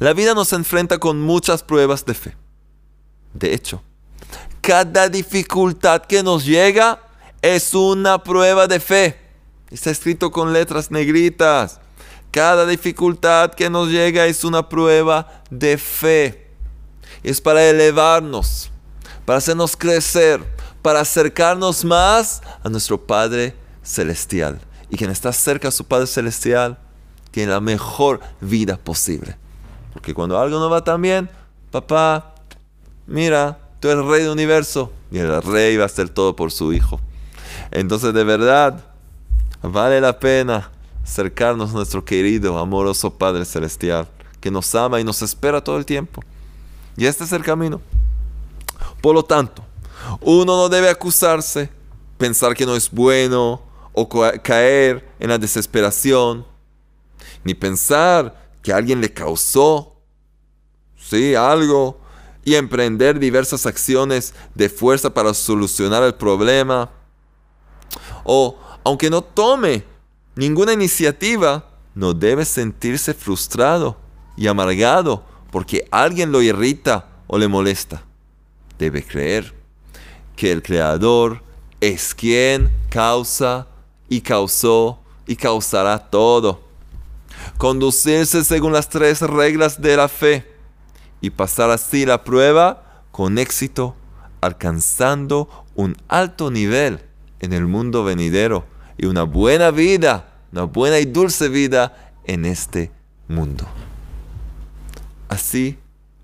la 0.00 0.12
vida 0.12 0.34
nos 0.34 0.52
enfrenta 0.52 0.98
con 0.98 1.18
muchas 1.18 1.62
pruebas 1.62 2.04
de 2.04 2.12
fe. 2.12 2.36
De 3.32 3.54
hecho, 3.54 3.82
cada 4.60 5.08
dificultad 5.08 6.02
que 6.02 6.22
nos 6.22 6.44
llega 6.44 7.00
es 7.40 7.72
una 7.72 8.22
prueba 8.22 8.66
de 8.66 8.80
fe. 8.80 9.18
Está 9.70 9.90
escrito 9.90 10.30
con 10.30 10.52
letras 10.52 10.90
negritas. 10.90 11.80
Cada 12.32 12.66
dificultad 12.66 13.54
que 13.54 13.70
nos 13.70 13.88
llega 13.88 14.26
es 14.26 14.44
una 14.44 14.68
prueba 14.68 15.42
de 15.48 15.78
fe. 15.78 16.45
Es 17.22 17.40
para 17.40 17.64
elevarnos, 17.64 18.70
para 19.24 19.38
hacernos 19.38 19.76
crecer, 19.76 20.40
para 20.82 21.00
acercarnos 21.00 21.84
más 21.84 22.42
a 22.62 22.68
nuestro 22.68 23.04
Padre 23.06 23.54
Celestial. 23.82 24.60
Y 24.90 24.96
quien 24.96 25.10
está 25.10 25.32
cerca 25.32 25.68
a 25.68 25.72
su 25.72 25.84
Padre 25.84 26.06
Celestial 26.06 26.78
tiene 27.30 27.52
la 27.52 27.60
mejor 27.60 28.20
vida 28.40 28.76
posible. 28.76 29.36
Porque 29.92 30.14
cuando 30.14 30.38
algo 30.38 30.58
no 30.58 30.70
va 30.70 30.84
tan 30.84 31.02
bien, 31.02 31.28
papá, 31.70 32.34
mira, 33.06 33.58
tú 33.80 33.88
eres 33.88 34.04
rey 34.04 34.22
del 34.22 34.32
universo. 34.32 34.92
Y 35.10 35.18
el 35.18 35.42
rey 35.42 35.76
va 35.76 35.84
a 35.84 35.86
hacer 35.86 36.08
todo 36.08 36.36
por 36.36 36.52
su 36.52 36.72
hijo. 36.72 37.00
Entonces, 37.70 38.12
de 38.14 38.24
verdad, 38.24 38.84
vale 39.62 40.00
la 40.00 40.18
pena 40.18 40.70
acercarnos 41.02 41.70
a 41.70 41.74
nuestro 41.74 42.04
querido, 42.04 42.58
amoroso 42.58 43.10
Padre 43.14 43.44
Celestial, 43.44 44.08
que 44.40 44.50
nos 44.50 44.74
ama 44.74 45.00
y 45.00 45.04
nos 45.04 45.22
espera 45.22 45.62
todo 45.62 45.78
el 45.78 45.86
tiempo. 45.86 46.22
Y 46.96 47.06
este 47.06 47.24
es 47.24 47.32
el 47.32 47.42
camino. 47.42 47.80
Por 49.00 49.14
lo 49.14 49.22
tanto, 49.22 49.64
uno 50.20 50.56
no 50.56 50.68
debe 50.68 50.88
acusarse, 50.88 51.70
pensar 52.18 52.54
que 52.54 52.66
no 52.66 52.74
es 52.74 52.90
bueno 52.90 53.62
o 53.92 54.08
caer 54.08 55.08
en 55.18 55.28
la 55.28 55.38
desesperación, 55.38 56.46
ni 57.44 57.54
pensar 57.54 58.50
que 58.62 58.72
alguien 58.72 59.00
le 59.00 59.12
causó, 59.12 59.96
sí, 60.96 61.34
algo 61.34 62.00
y 62.44 62.54
emprender 62.54 63.18
diversas 63.18 63.66
acciones 63.66 64.34
de 64.54 64.68
fuerza 64.68 65.12
para 65.12 65.34
solucionar 65.34 66.02
el 66.02 66.14
problema. 66.14 66.90
O, 68.24 68.58
aunque 68.84 69.10
no 69.10 69.22
tome 69.22 69.84
ninguna 70.34 70.72
iniciativa, 70.72 71.68
no 71.94 72.12
debe 72.12 72.44
sentirse 72.44 73.14
frustrado 73.14 73.96
y 74.36 74.46
amargado 74.46 75.24
porque 75.56 75.88
alguien 75.90 76.32
lo 76.32 76.42
irrita 76.42 77.06
o 77.26 77.38
le 77.38 77.48
molesta. 77.48 78.02
Debe 78.78 79.02
creer 79.02 79.54
que 80.36 80.52
el 80.52 80.62
Creador 80.62 81.42
es 81.80 82.14
quien 82.14 82.70
causa 82.90 83.66
y 84.06 84.20
causó 84.20 85.00
y 85.26 85.34
causará 85.34 86.10
todo. 86.10 86.60
Conducirse 87.56 88.44
según 88.44 88.74
las 88.74 88.90
tres 88.90 89.22
reglas 89.22 89.80
de 89.80 89.96
la 89.96 90.08
fe 90.08 90.46
y 91.22 91.30
pasar 91.30 91.70
así 91.70 92.04
la 92.04 92.22
prueba 92.22 93.02
con 93.10 93.38
éxito, 93.38 93.96
alcanzando 94.42 95.48
un 95.74 95.96
alto 96.08 96.50
nivel 96.50 97.00
en 97.40 97.54
el 97.54 97.64
mundo 97.64 98.04
venidero 98.04 98.66
y 98.98 99.06
una 99.06 99.22
buena 99.22 99.70
vida, 99.70 100.34
una 100.52 100.64
buena 100.64 100.98
y 100.98 101.06
dulce 101.06 101.48
vida 101.48 102.12
en 102.26 102.44
este 102.44 102.90
mundo. 103.26 103.66
Así 105.36 105.78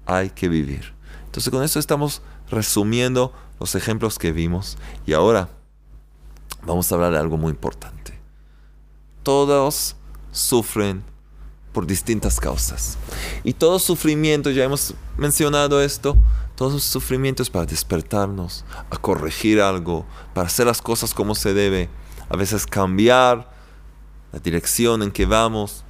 hay 0.07 0.31
que 0.31 0.49
vivir. 0.49 0.95
Entonces 1.27 1.51
con 1.51 1.63
esto 1.63 1.79
estamos 1.79 2.23
resumiendo 2.51 3.35
los 3.61 3.75
ejemplos 3.75 4.19
que 4.19 4.33
vimos 4.33 4.79
y 5.05 5.13
ahora 5.13 5.51
vamos 6.63 6.91
a 6.91 6.95
hablar 6.95 7.13
de 7.13 7.19
algo 7.19 7.37
muy 7.37 7.51
importante. 7.51 8.19
Todos 9.23 9.97
sufren 10.31 11.05
por 11.75 11.87
distintas 11.87 12.41
causas. 12.41 12.97
Y 13.45 13.53
todo 13.53 13.79
sufrimiento, 13.79 14.49
ya 14.51 14.65
hemos 14.65 14.95
mencionado 15.19 15.83
esto, 15.83 16.17
todo 16.57 16.79
sufrimiento 16.79 17.43
es 17.43 17.51
para 17.51 17.67
despertarnos, 17.67 18.65
a 18.89 18.97
corregir 18.97 19.61
algo, 19.61 20.07
para 20.33 20.47
hacer 20.47 20.67
las 20.67 20.81
cosas 20.81 21.13
como 21.13 21.35
se 21.35 21.53
debe, 21.53 21.91
a 22.31 22.37
veces 22.39 22.67
cambiar 22.67 23.53
la 24.33 24.39
dirección 24.39 25.03
en 25.03 25.11
que 25.11 25.27
vamos. 25.27 25.85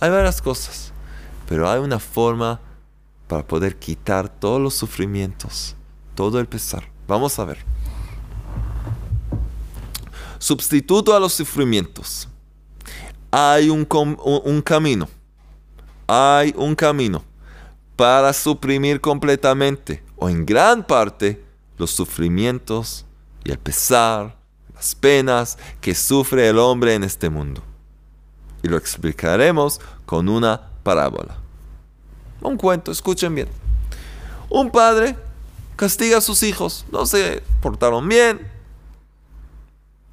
Hay 0.00 0.08
varias 0.08 0.40
cosas, 0.40 0.93
pero 1.46 1.68
hay 1.68 1.80
una 1.80 1.98
forma 1.98 2.60
para 3.28 3.46
poder 3.46 3.78
quitar 3.78 4.28
todos 4.28 4.60
los 4.60 4.74
sufrimientos, 4.74 5.76
todo 6.14 6.38
el 6.40 6.46
pesar. 6.46 6.84
Vamos 7.06 7.38
a 7.38 7.44
ver. 7.44 7.58
Sustituto 10.38 11.14
a 11.14 11.20
los 11.20 11.32
sufrimientos 11.32 12.28
hay 13.36 13.68
un, 13.68 13.84
un, 14.22 14.62
camino, 14.62 15.08
hay 16.06 16.54
un 16.56 16.76
camino 16.76 17.24
para 17.96 18.32
suprimir 18.32 19.00
completamente 19.00 20.04
o 20.14 20.28
en 20.28 20.46
gran 20.46 20.86
parte 20.86 21.44
los 21.76 21.90
sufrimientos 21.90 23.04
y 23.42 23.50
el 23.50 23.58
pesar, 23.58 24.38
las 24.72 24.94
penas 24.94 25.58
que 25.80 25.96
sufre 25.96 26.48
el 26.48 26.60
hombre 26.60 26.94
en 26.94 27.02
este 27.02 27.28
mundo. 27.28 27.60
Y 28.62 28.68
lo 28.68 28.76
explicaremos 28.76 29.80
con 30.06 30.28
una 30.28 30.70
parábola. 30.84 31.38
Un 32.40 32.56
cuento, 32.56 32.92
escuchen 32.92 33.34
bien. 33.34 33.48
Un 34.48 34.70
padre 34.70 35.16
castiga 35.74 36.18
a 36.18 36.20
sus 36.20 36.44
hijos, 36.44 36.84
no 36.92 37.06
se 37.06 37.42
portaron 37.60 38.08
bien, 38.08 38.48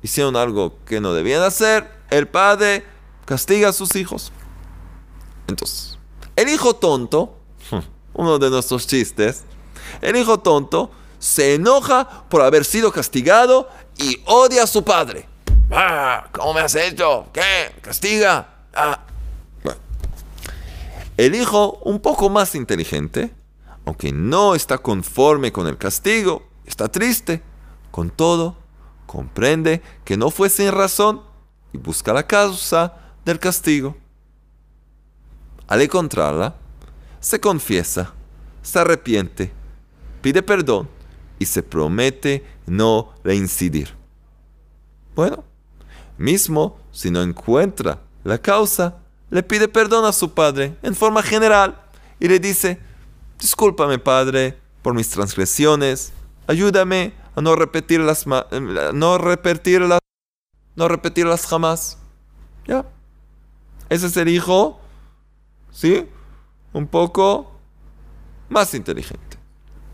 hicieron 0.02 0.36
algo 0.36 0.76
que 0.86 1.00
no 1.00 1.14
debían 1.14 1.44
hacer, 1.44 1.88
el 2.10 2.28
padre 2.28 2.84
castiga 3.26 3.70
a 3.70 3.74
sus 3.74 3.96
hijos. 3.96 4.32
Entonces, 5.48 6.00
el 6.36 6.50
hijo 6.50 6.76
tonto, 6.76 7.38
uno 8.14 8.40
de 8.40 8.50
nuestros 8.50 8.88
chistes, 8.88 9.44
el 10.02 10.16
hijo 10.16 10.40
tonto 10.40 10.90
se 11.20 11.56
enoja 11.56 12.24
por 12.30 12.42
haber 12.42 12.66
sido 12.66 12.92
castigado 12.92 13.70
y 13.98 14.20
odia 14.26 14.64
a 14.64 14.68
su 14.68 14.84
padre. 14.84 15.28
Ah, 15.70 16.28
¿Cómo 16.32 16.54
me 16.54 16.62
has 16.62 16.74
hecho? 16.76 17.28
¿Qué? 17.32 17.76
¿Castiga? 17.82 18.66
Ah. 18.74 19.06
El 21.22 21.36
hijo, 21.36 21.78
un 21.84 22.00
poco 22.00 22.32
más 22.32 22.56
inteligente, 22.56 23.32
aunque 23.86 24.12
no 24.12 24.56
está 24.56 24.80
conforme 24.80 25.52
con 25.52 25.68
el 25.68 25.78
castigo, 25.78 26.48
está 26.66 26.88
triste, 26.88 27.44
con 27.92 28.10
todo, 28.10 28.58
comprende 29.06 29.84
que 30.04 30.18
no 30.18 30.32
fue 30.32 30.50
sin 30.50 30.72
razón 30.72 31.22
y 31.74 31.78
busca 31.78 32.12
la 32.12 32.26
causa 32.26 32.96
del 33.24 33.38
castigo. 33.38 33.96
Al 35.68 35.84
encontrarla, 35.84 36.56
se 37.20 37.40
confiesa, 37.40 38.16
se 38.64 38.80
arrepiente, 38.80 39.52
pide 40.24 40.42
perdón 40.42 40.90
y 41.38 41.46
se 41.46 41.62
promete 41.62 42.44
no 42.66 43.14
reincidir. 43.24 43.96
Bueno, 45.14 45.44
mismo 46.18 46.80
si 46.92 47.12
no 47.12 47.22
encuentra 47.22 48.02
la 48.24 48.40
causa, 48.40 49.01
le 49.32 49.42
pide 49.42 49.68
perdón 49.68 50.06
a 50.06 50.12
su 50.12 50.34
padre 50.34 50.76
en 50.84 50.94
forma 50.94 51.24
general 51.24 51.82
y 52.20 52.28
le 52.28 52.40
dice, 52.40 52.78
discúlpame 53.40 53.98
padre 53.98 54.60
por 54.84 54.94
mis 54.94 55.10
transgresiones, 55.10 56.12
ayúdame 56.48 57.14
a 57.36 57.42
no 57.42 57.56
repetirlas, 57.56 58.26
no 58.28 59.18
repetirlas, 59.18 60.00
no 60.76 60.88
repetirlas 60.88 61.48
jamás. 61.48 61.98
Ya. 62.68 62.86
Ese 63.90 64.08
es 64.08 64.18
el 64.18 64.28
hijo, 64.28 64.80
¿sí? 65.72 66.08
Un 66.74 66.88
poco 66.88 67.52
más 68.50 68.74
inteligente. 68.74 69.38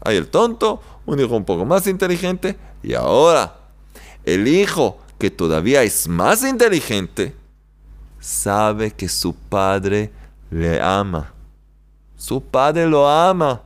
Hay 0.02 0.18
el 0.18 0.30
tonto, 0.30 0.82
un 1.06 1.20
hijo 1.20 1.36
un 1.36 1.46
poco 1.46 1.64
más 1.66 1.86
inteligente. 1.88 2.58
Y 2.82 2.96
ahora, 2.96 3.60
el 4.26 4.48
hijo 4.48 5.00
que 5.20 5.30
todavía 5.30 5.84
es 5.84 6.08
más 6.08 6.44
inteligente, 6.44 7.36
sabe 8.28 8.92
que 8.92 9.08
su 9.08 9.34
padre 9.34 10.12
le 10.52 10.82
ama. 10.82 11.34
Su 12.18 12.44
padre 12.44 12.86
lo 12.86 13.10
ama. 13.10 13.62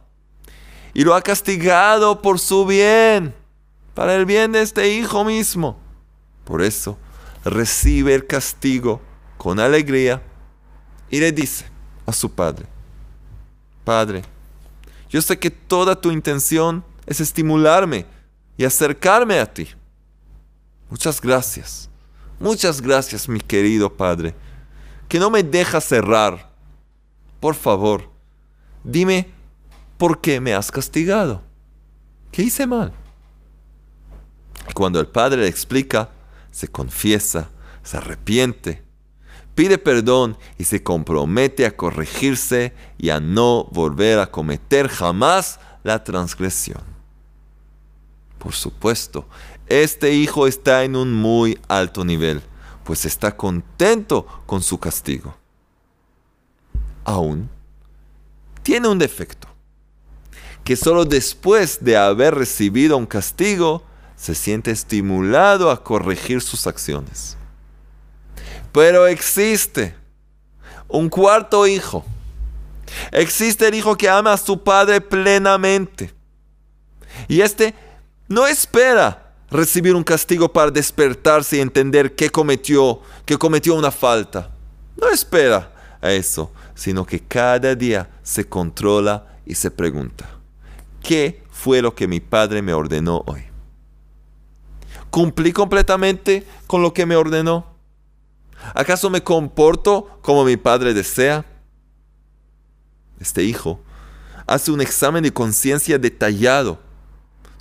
Y 0.94 1.03
lo 1.03 1.15
ha 1.15 1.22
castigado 1.22 2.22
por 2.22 2.38
su 2.38 2.65
bien 2.65 3.34
para 3.96 4.13
el 4.15 4.25
bien 4.25 4.51
de 4.51 4.62
este 4.62 4.94
hijo 4.94 5.25
mismo. 5.25 5.80
Por 6.46 6.62
eso 6.62 6.98
recibe 7.44 8.13
el 8.13 8.27
castigo 8.27 9.01
con 9.38 9.60
alegría 9.60 10.22
y 11.10 11.20
le 11.20 11.32
dice 11.32 11.65
a 12.06 12.13
su 12.13 12.32
padre, 12.32 12.65
Padre, 13.84 14.22
yo 15.10 15.22
sé 15.22 15.39
que 15.39 15.50
toda 15.50 16.00
tu 16.00 16.12
intención 16.12 16.84
es 17.08 17.19
estimularme 17.19 18.06
y 18.58 18.63
acercarme 18.63 19.39
a 19.39 19.52
ti. 19.52 19.67
Muchas 20.89 21.19
gracias, 21.19 21.89
muchas 22.39 22.80
gracias 22.80 23.28
mi 23.28 23.39
querido 23.39 23.91
Padre, 23.91 24.36
que 25.12 25.19
no 25.19 25.30
me 25.30 25.43
dejas 25.43 25.84
cerrar. 25.84 26.54
Por 27.41 27.54
favor, 27.54 28.10
dime 28.82 29.28
por 29.97 30.21
qué 30.21 30.39
me 30.39 30.54
has 30.54 30.71
castigado. 30.71 31.41
¿Qué 32.32 32.43
hice 32.43 32.65
mal? 32.65 32.93
Cuando 34.74 35.02
el 35.02 35.08
padre 35.08 35.41
le 35.41 35.50
explica, 35.50 36.12
se 36.50 36.69
confiesa, 36.69 37.50
se 37.84 37.97
arrepiente, 37.97 38.84
pide 39.54 39.78
perdón 39.78 40.38
y 40.58 40.63
se 40.63 40.82
compromete 40.82 41.65
a 41.65 41.76
corregirse 41.76 42.74
y 42.97 43.10
a 43.10 43.19
no 43.19 43.65
volver 43.65 44.17
a 44.17 44.32
cometer 44.32 44.88
jamás 44.88 45.60
la 45.84 46.06
transgresión. 46.06 46.84
Por 48.38 48.54
supuesto, 48.54 49.28
este 49.67 50.13
hijo 50.13 50.47
está 50.47 50.86
en 50.86 50.95
un 50.95 51.13
muy 51.13 51.60
alto 51.67 52.06
nivel, 52.06 52.41
pues 52.91 53.06
está 53.06 53.38
contento 53.38 54.27
con 54.45 54.62
su 54.62 54.77
castigo. 54.77 55.34
Aún 57.06 57.49
tiene 58.63 58.89
un 58.89 58.99
defecto, 58.99 59.47
que 60.65 60.75
solo 60.75 61.06
después 61.06 61.82
de 61.82 61.95
haber 61.95 62.36
recibido 62.36 62.97
un 62.97 63.06
castigo, 63.06 63.82
se 64.17 64.36
siente 64.36 64.71
estimulado 64.71 65.71
a 65.71 65.82
corregir 65.82 66.41
sus 66.41 66.67
acciones. 66.67 67.38
Pero 68.73 69.08
existe 69.08 69.95
un 70.89 71.08
cuarto 71.08 71.65
hijo. 71.67 72.04
Existe 73.13 73.69
el 73.69 73.75
hijo 73.75 73.95
que 73.95 74.10
ama 74.10 74.34
a 74.34 74.38
su 74.38 74.62
padre 74.62 74.99
plenamente. 74.99 76.13
Y 77.30 77.39
este 77.39 77.73
no 78.27 78.47
espera 78.47 79.31
recibir 79.52 79.96
un 79.96 80.04
castigo 80.04 80.52
para 80.52 80.72
despertarse 80.72 81.58
y 81.58 81.60
entender 81.60 82.16
que 82.16 82.30
cometió, 82.30 83.02
que 83.26 83.38
cometió 83.38 83.76
una 83.76 83.92
falta. 83.92 84.50
No 85.00 85.10
espera 85.10 85.72
a 86.02 86.12
eso, 86.12 86.52
sino 86.74 87.06
que 87.06 87.20
cada 87.20 87.76
día 87.76 88.10
se 88.24 88.48
controla 88.48 89.28
y 89.46 89.56
se 89.56 89.70
pregunta, 89.70 90.30
¿qué 91.04 91.44
fue 91.52 91.82
lo 91.82 91.94
que 91.94 92.08
mi 92.08 92.20
padre 92.20 92.62
me 92.62 92.74
ordenó 92.74 93.24
hoy? 93.28 93.44
¿Cumplí 95.10 95.52
completamente 95.52 96.48
con 96.68 96.82
lo 96.82 96.94
que 96.94 97.06
me 97.06 97.18
ordenó? 97.18 97.66
¿Acaso 98.74 99.10
me 99.10 99.22
comporto 99.22 100.20
como 100.22 100.46
mi 100.46 100.56
padre 100.56 100.94
desea? 100.94 101.46
Este 103.20 103.44
hijo 103.44 103.82
hace 104.48 104.72
un 104.72 104.82
examen 104.82 105.24
de 105.24 105.34
conciencia 105.34 105.98
detallado 105.98 106.80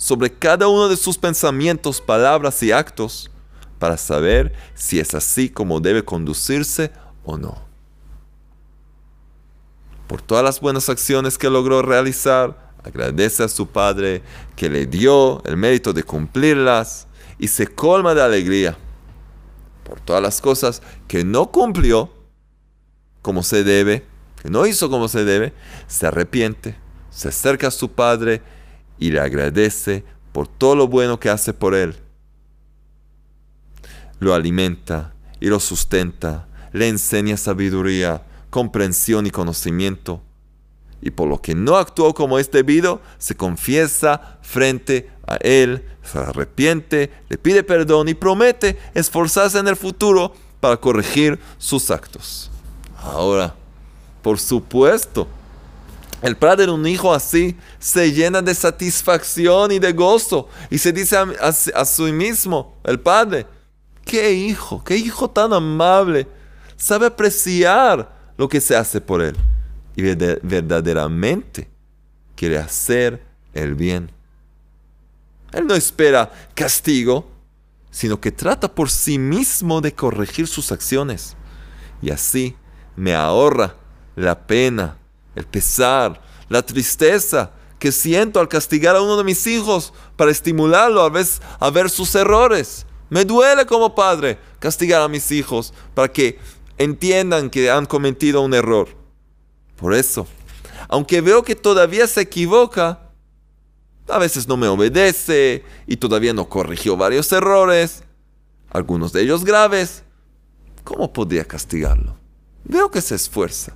sobre 0.01 0.31
cada 0.31 0.67
uno 0.67 0.89
de 0.89 0.97
sus 0.97 1.15
pensamientos, 1.15 2.01
palabras 2.01 2.63
y 2.63 2.71
actos 2.71 3.29
para 3.77 3.97
saber 3.97 4.51
si 4.73 4.99
es 4.99 5.13
así 5.13 5.47
como 5.47 5.79
debe 5.79 6.03
conducirse 6.03 6.91
o 7.23 7.37
no. 7.37 7.61
Por 10.07 10.23
todas 10.23 10.43
las 10.43 10.59
buenas 10.59 10.89
acciones 10.89 11.37
que 11.37 11.51
logró 11.51 11.83
realizar, 11.83 12.73
agradece 12.83 13.43
a 13.43 13.47
su 13.47 13.67
padre 13.67 14.23
que 14.55 14.71
le 14.71 14.87
dio 14.87 15.43
el 15.45 15.55
mérito 15.55 15.93
de 15.93 16.01
cumplirlas 16.01 17.05
y 17.37 17.47
se 17.47 17.67
colma 17.67 18.15
de 18.15 18.23
alegría 18.23 18.79
por 19.83 19.99
todas 19.99 20.23
las 20.23 20.41
cosas 20.41 20.81
que 21.07 21.23
no 21.23 21.51
cumplió 21.51 22.11
como 23.21 23.43
se 23.43 23.63
debe, 23.63 24.03
que 24.41 24.49
no 24.49 24.65
hizo 24.65 24.89
como 24.89 25.07
se 25.07 25.25
debe, 25.25 25.53
se 25.85 26.07
arrepiente, 26.07 26.75
se 27.11 27.27
acerca 27.27 27.67
a 27.67 27.71
su 27.71 27.91
padre 27.91 28.41
y 29.01 29.11
le 29.11 29.19
agradece 29.19 30.05
por 30.31 30.47
todo 30.47 30.77
lo 30.77 30.87
bueno 30.87 31.19
que 31.19 31.29
hace 31.29 31.51
por 31.51 31.75
él. 31.75 31.97
Lo 34.19 34.33
alimenta 34.33 35.13
y 35.41 35.47
lo 35.47 35.59
sustenta, 35.59 36.47
le 36.71 36.87
enseña 36.87 37.35
sabiduría, 37.35 38.21
comprensión 38.49 39.27
y 39.27 39.31
conocimiento. 39.31 40.21
Y 41.01 41.11
por 41.11 41.27
lo 41.27 41.41
que 41.41 41.55
no 41.55 41.75
actuó 41.75 42.13
como 42.13 42.39
es 42.39 42.49
debido, 42.49 43.01
se 43.17 43.35
confiesa 43.35 44.39
frente 44.41 45.09
a 45.27 45.35
él 45.41 45.83
se 46.03 46.17
arrepiente, 46.19 47.11
le 47.29 47.37
pide 47.37 47.63
perdón 47.63 48.09
y 48.09 48.13
promete 48.13 48.77
esforzarse 48.93 49.59
en 49.59 49.67
el 49.67 49.75
futuro 49.75 50.33
para 50.59 50.77
corregir 50.77 51.39
sus 51.57 51.91
actos. 51.91 52.49
Ahora, 52.97 53.55
por 54.21 54.39
supuesto, 54.39 55.27
el 56.21 56.37
padre 56.37 56.67
de 56.67 56.71
un 56.71 56.85
hijo 56.85 57.13
así 57.13 57.57
se 57.79 58.11
llena 58.11 58.41
de 58.41 58.53
satisfacción 58.53 59.71
y 59.71 59.79
de 59.79 59.91
gozo 59.93 60.49
y 60.69 60.77
se 60.77 60.91
dice 60.91 61.17
a, 61.17 61.25
a, 61.41 61.85
sí 61.85 62.11
mismo, 62.11 62.77
el 62.83 62.99
padre, 62.99 63.47
qué 64.05 64.31
hijo, 64.31 64.83
qué 64.83 64.97
hijo 64.97 65.29
tan 65.29 65.53
amable, 65.53 66.27
sabe 66.77 67.07
apreciar 67.07 68.33
lo 68.37 68.47
que 68.47 68.61
se 68.61 68.75
hace 68.75 69.01
por 69.01 69.21
él 69.21 69.35
y 69.95 70.03
verdaderamente 70.03 71.69
quiere 72.35 72.57
hacer 72.57 73.23
el 73.53 73.75
bien. 73.75 74.11
Él 75.51 75.67
no 75.67 75.75
espera 75.75 76.31
castigo, 76.55 77.29
sino 77.89 78.21
que 78.21 78.31
trata 78.31 78.73
por 78.73 78.89
sí 78.89 79.19
mismo 79.19 79.81
de 79.81 79.93
corregir 79.93 80.47
sus 80.47 80.71
acciones. 80.71 81.35
Y 82.01 82.09
así 82.09 82.55
me 82.95 83.13
ahorra 83.13 83.75
la 84.15 84.47
pena, 84.47 84.97
el 85.35 85.45
pesar, 85.45 86.21
la 86.49 86.61
tristeza 86.61 87.51
que 87.79 87.91
siento 87.91 88.39
al 88.39 88.47
castigar 88.47 88.95
a 88.95 89.01
uno 89.01 89.17
de 89.17 89.23
mis 89.23 89.47
hijos 89.47 89.93
para 90.15 90.31
estimularlo 90.31 91.01
a 91.01 91.09
ver, 91.09 91.25
a 91.59 91.69
ver 91.69 91.89
sus 91.89 92.13
errores. 92.13 92.85
Me 93.09 93.25
duele 93.25 93.65
como 93.65 93.95
padre 93.95 94.37
castigar 94.59 95.01
a 95.01 95.07
mis 95.07 95.31
hijos 95.31 95.73
para 95.95 96.07
que 96.07 96.39
entiendan 96.77 97.49
que 97.49 97.71
han 97.71 97.85
cometido 97.85 98.41
un 98.41 98.53
error. 98.53 98.87
Por 99.77 99.93
eso, 99.93 100.27
aunque 100.87 101.21
veo 101.21 101.43
que 101.43 101.55
todavía 101.55 102.05
se 102.05 102.21
equivoca, 102.21 103.11
a 104.07 104.19
veces 104.19 104.47
no 104.47 104.57
me 104.57 104.67
obedece 104.67 105.63
y 105.87 105.97
todavía 105.97 106.33
no 106.33 106.49
corrigió 106.49 106.97
varios 106.97 107.31
errores, 107.31 108.03
algunos 108.69 109.11
de 109.11 109.23
ellos 109.23 109.43
graves, 109.43 110.03
¿cómo 110.83 111.11
podría 111.11 111.45
castigarlo? 111.45 112.15
Veo 112.63 112.91
que 112.91 113.01
se 113.01 113.15
esfuerza. 113.15 113.75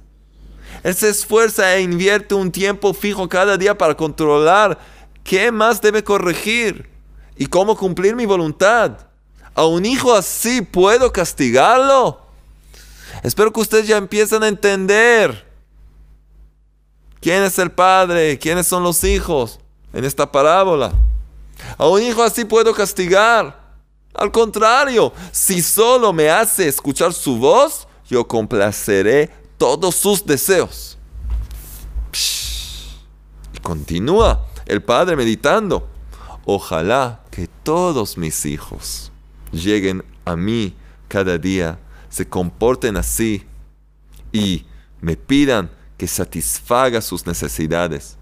Él 0.85 0.93
se 0.93 1.09
esfuerza 1.09 1.75
e 1.75 1.81
invierte 1.81 2.35
un 2.35 2.51
tiempo 2.51 2.93
fijo 2.93 3.27
cada 3.27 3.57
día 3.57 3.75
para 3.75 3.97
controlar 3.97 4.77
qué 5.23 5.51
más 5.51 5.81
debe 5.81 6.03
corregir 6.03 6.87
y 7.35 7.47
cómo 7.47 7.75
cumplir 7.75 8.15
mi 8.15 8.27
voluntad. 8.27 8.91
¿A 9.55 9.65
un 9.65 9.83
hijo 9.83 10.13
así 10.13 10.61
puedo 10.61 11.11
castigarlo? 11.11 12.21
Espero 13.23 13.51
que 13.51 13.61
ustedes 13.61 13.87
ya 13.87 13.97
empiecen 13.97 14.43
a 14.43 14.47
entender 14.47 15.51
quién 17.19 17.41
es 17.41 17.57
el 17.57 17.71
padre, 17.71 18.37
quiénes 18.37 18.67
son 18.67 18.83
los 18.83 19.03
hijos 19.03 19.59
en 19.91 20.05
esta 20.05 20.31
parábola. 20.31 20.93
A 21.79 21.87
un 21.87 22.03
hijo 22.03 22.21
así 22.21 22.45
puedo 22.45 22.75
castigar. 22.75 23.59
Al 24.13 24.31
contrario, 24.31 25.11
si 25.31 25.63
solo 25.63 26.13
me 26.13 26.29
hace 26.29 26.67
escuchar 26.67 27.11
su 27.11 27.39
voz, 27.39 27.87
yo 28.07 28.27
complaceré 28.27 29.44
todos 29.57 29.95
sus 29.95 30.25
deseos. 30.25 30.97
Y 33.53 33.59
continúa 33.59 34.45
el 34.65 34.81
padre 34.83 35.15
meditando. 35.15 35.89
Ojalá 36.45 37.23
que 37.31 37.47
todos 37.47 38.17
mis 38.17 38.45
hijos 38.45 39.11
lleguen 39.51 40.03
a 40.25 40.35
mí 40.35 40.75
cada 41.07 41.37
día, 41.37 41.79
se 42.09 42.27
comporten 42.27 42.97
así 42.97 43.45
y 44.31 44.65
me 45.01 45.15
pidan 45.15 45.71
que 45.97 46.07
satisfaga 46.07 47.01
sus 47.01 47.25
necesidades. 47.25 48.17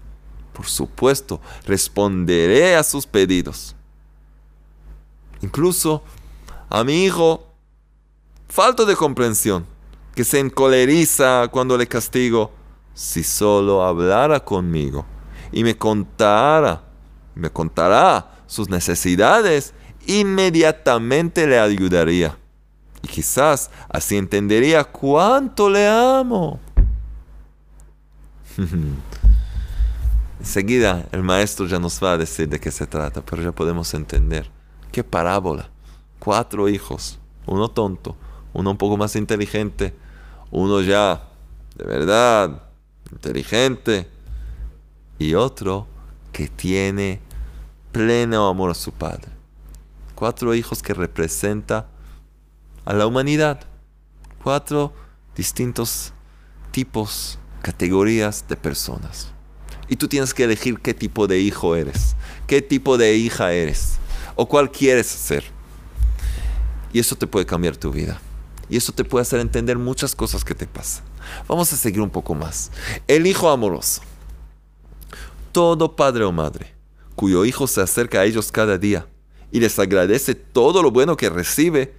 Por 0.52 0.66
supuesto, 0.66 1.40
responderé 1.66 2.76
a 2.76 2.84
sus 2.84 3.06
pedidos. 3.06 3.74
Incluso 5.42 6.02
a 6.70 6.84
mi 6.84 7.04
hijo, 7.04 7.46
falto 8.48 8.86
de 8.86 8.96
comprensión, 8.96 9.66
que 10.14 10.24
se 10.24 10.38
encoleriza 10.38 11.48
cuando 11.50 11.76
le 11.76 11.86
castigo, 11.86 12.52
si 12.94 13.22
solo 13.24 13.82
hablara 13.82 14.40
conmigo 14.40 15.04
y 15.50 15.64
me 15.64 15.76
contara, 15.76 16.82
me 17.34 17.50
contará 17.50 18.42
sus 18.46 18.68
necesidades, 18.68 19.74
inmediatamente 20.06 21.46
le 21.46 21.58
ayudaría. 21.58 22.36
Y 23.02 23.08
quizás 23.08 23.70
así 23.88 24.16
entendería 24.16 24.84
cuánto 24.84 25.68
le 25.68 25.86
amo. 25.86 26.60
Enseguida 30.40 31.06
el 31.12 31.22
maestro 31.22 31.66
ya 31.66 31.78
nos 31.78 32.02
va 32.02 32.12
a 32.12 32.18
decir 32.18 32.48
de 32.48 32.60
qué 32.60 32.70
se 32.70 32.86
trata, 32.86 33.20
pero 33.22 33.42
ya 33.42 33.52
podemos 33.52 33.92
entender. 33.94 34.50
Qué 34.92 35.02
parábola. 35.02 35.70
Cuatro 36.18 36.68
hijos, 36.68 37.18
uno 37.46 37.68
tonto, 37.68 38.16
uno 38.52 38.70
un 38.70 38.76
poco 38.76 38.96
más 38.96 39.16
inteligente, 39.16 39.94
uno 40.54 40.80
ya 40.80 41.20
de 41.74 41.84
verdad 41.84 42.62
inteligente 43.10 44.08
y 45.18 45.34
otro 45.34 45.88
que 46.32 46.46
tiene 46.46 47.20
pleno 47.90 48.48
amor 48.48 48.70
a 48.70 48.74
su 48.74 48.92
padre. 48.92 49.32
Cuatro 50.14 50.54
hijos 50.54 50.80
que 50.80 50.94
representa 50.94 51.88
a 52.84 52.92
la 52.92 53.06
humanidad. 53.06 53.66
Cuatro 54.44 54.92
distintos 55.34 56.12
tipos, 56.70 57.38
categorías 57.60 58.46
de 58.48 58.54
personas. 58.56 59.32
Y 59.88 59.96
tú 59.96 60.06
tienes 60.06 60.32
que 60.32 60.44
elegir 60.44 60.78
qué 60.78 60.94
tipo 60.94 61.26
de 61.26 61.40
hijo 61.40 61.74
eres, 61.74 62.14
qué 62.46 62.62
tipo 62.62 62.96
de 62.96 63.16
hija 63.16 63.52
eres 63.52 63.96
o 64.36 64.46
cuál 64.46 64.70
quieres 64.70 65.08
ser. 65.08 65.42
Y 66.92 67.00
eso 67.00 67.16
te 67.16 67.26
puede 67.26 67.44
cambiar 67.44 67.76
tu 67.76 67.90
vida. 67.90 68.20
Y 68.68 68.76
eso 68.76 68.92
te 68.92 69.04
puede 69.04 69.22
hacer 69.22 69.40
entender 69.40 69.78
muchas 69.78 70.14
cosas 70.14 70.44
que 70.44 70.54
te 70.54 70.66
pasan. 70.66 71.04
Vamos 71.48 71.72
a 71.72 71.76
seguir 71.76 72.00
un 72.00 72.10
poco 72.10 72.34
más. 72.34 72.70
El 73.06 73.26
hijo 73.26 73.50
amoroso. 73.50 74.02
Todo 75.52 75.94
padre 75.94 76.24
o 76.24 76.32
madre 76.32 76.74
cuyo 77.14 77.44
hijo 77.44 77.66
se 77.66 77.80
acerca 77.80 78.20
a 78.20 78.24
ellos 78.24 78.50
cada 78.50 78.78
día 78.78 79.06
y 79.52 79.60
les 79.60 79.78
agradece 79.78 80.34
todo 80.34 80.82
lo 80.82 80.90
bueno 80.90 81.16
que 81.16 81.30
recibe, 81.30 81.94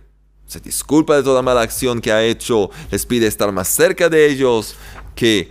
se 0.45 0.59
disculpa 0.59 1.15
de 1.15 1.23
toda 1.23 1.41
mala 1.41 1.61
acción 1.61 2.01
que 2.01 2.11
ha 2.11 2.23
hecho, 2.23 2.69
les 2.91 3.05
pide 3.05 3.27
estar 3.27 3.51
más 3.51 3.69
cerca 3.69 4.09
de 4.09 4.29
ellos, 4.29 4.75
que 5.15 5.49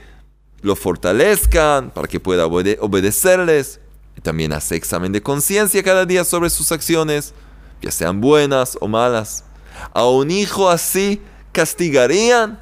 lo 0.61 0.77
fortalezcan 0.77 1.91
para 1.91 2.07
que 2.07 2.21
pueda 2.21 2.47
obedecerles, 2.47 3.81
y 4.17 4.21
también 4.21 4.53
hace 4.53 4.77
examen 4.77 5.13
de 5.13 5.23
conciencia 5.23 5.83
cada 5.83 6.05
día 6.05 6.25
sobre 6.25 6.51
sus 6.51 6.71
acciones, 6.73 7.33
ya 7.81 7.91
sean 7.91 8.21
buenas 8.21 8.77
o 8.81 8.87
malas. 8.87 9.45
A 9.93 10.07
un 10.07 10.31
hijo 10.31 10.69
así 10.69 11.21
castigarían. 11.53 12.61